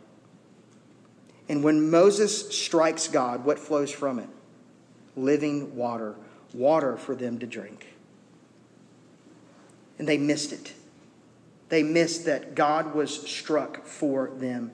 And 1.49 1.63
when 1.63 1.89
Moses 1.89 2.49
strikes 2.56 3.08
God, 3.08 3.45
what 3.45 3.60
flows 3.60 3.91
from 3.91 4.19
it? 4.19 4.29
Living 5.15 5.75
water, 5.75 6.15
water 6.53 6.97
for 6.97 7.15
them 7.15 7.39
to 7.39 7.45
drink. 7.45 7.88
And 9.99 10.08
they 10.08 10.17
missed 10.17 10.53
it. 10.53 10.73
They 11.69 11.84
missed 11.84 12.25
that 12.25 12.56
God 12.56 12.95
was 12.95 13.27
struck 13.27 13.86
for 13.86 14.32
them. 14.38 14.71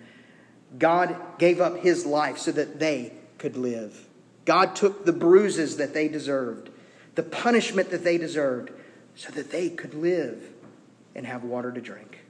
God 0.77 1.15
gave 1.38 1.60
up 1.62 1.79
his 1.79 2.05
life 2.05 2.38
so 2.38 2.51
that 2.51 2.79
they 2.79 3.13
could 3.38 3.58
live. 3.58 4.05
God 4.45 4.75
took 4.75 5.05
the 5.05 5.13
bruises 5.13 5.77
that 5.77 5.93
they 5.93 6.08
deserved, 6.08 6.69
the 7.15 7.23
punishment 7.23 7.89
that 7.91 8.03
they 8.03 8.17
deserved, 8.17 8.71
so 9.15 9.29
that 9.32 9.51
they 9.51 9.69
could 9.69 9.93
live 9.93 10.49
and 11.15 11.25
have 11.25 11.43
water 11.43 11.71
to 11.71 11.82
drink. 11.82 12.25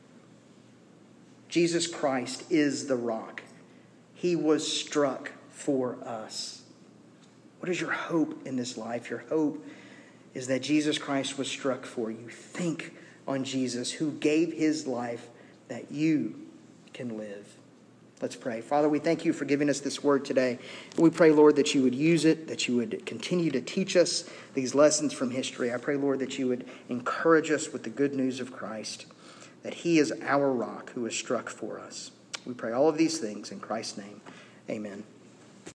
Jesus 1.50 1.88
Christ 1.88 2.44
is 2.50 2.88
the 2.88 2.96
rock. 2.96 3.42
He 4.20 4.36
was 4.36 4.70
struck 4.70 5.32
for 5.50 5.98
us. 6.04 6.64
What 7.62 7.70
is 7.70 7.80
your 7.80 7.92
hope 7.92 8.46
in 8.46 8.58
this 8.58 8.78
life? 8.78 9.10
Your 9.10 9.24
hope 9.30 9.66
is 10.34 10.48
that 10.48 10.62
Jesus 10.62 10.98
Christ 10.98 11.38
was 11.38 11.48
struck 11.48 11.86
for 11.86 12.12
you. 12.12 12.28
Think 12.28 12.94
on 13.26 13.46
Jesus 13.46 13.94
who 13.94 14.12
gave 14.12 14.52
his 14.52 14.86
life 14.86 15.30
that 15.70 15.90
you 15.90 16.36
can 16.92 17.18
live. 17.18 17.48
Let's 18.22 18.36
pray. 18.36 18.60
Father, 18.60 18.90
we 18.90 19.00
thank 19.00 19.24
you 19.24 19.32
for 19.32 19.46
giving 19.46 19.70
us 19.70 19.80
this 19.80 20.04
word 20.04 20.26
today. 20.26 20.60
We 20.98 21.12
pray, 21.12 21.32
Lord, 21.32 21.56
that 21.56 21.74
you 21.74 21.82
would 21.84 21.96
use 21.96 22.26
it, 22.26 22.50
that 22.50 22.68
you 22.68 22.76
would 22.76 23.06
continue 23.06 23.52
to 23.52 23.62
teach 23.62 23.96
us 23.96 24.30
these 24.54 24.76
lessons 24.76 25.14
from 25.14 25.32
history. 25.32 25.74
I 25.74 25.78
pray, 25.78 25.96
Lord, 25.96 26.20
that 26.20 26.38
you 26.38 26.50
would 26.50 26.68
encourage 26.90 27.52
us 27.52 27.72
with 27.72 27.84
the 27.84 27.90
good 27.90 28.14
news 28.14 28.42
of 28.42 28.52
Christ, 28.52 29.06
that 29.64 29.76
he 29.76 29.98
is 29.98 30.12
our 30.24 30.52
rock 30.52 30.92
who 30.92 31.04
was 31.04 31.16
struck 31.16 31.50
for 31.50 31.80
us. 31.80 32.12
We 32.46 32.54
pray 32.54 32.72
all 32.72 32.90
of 32.90 32.98
these 32.98 33.20
things 33.20 33.52
in 33.52 33.60
Christ's 33.60 33.98
name. 33.98 34.22
Amen. 34.70 35.04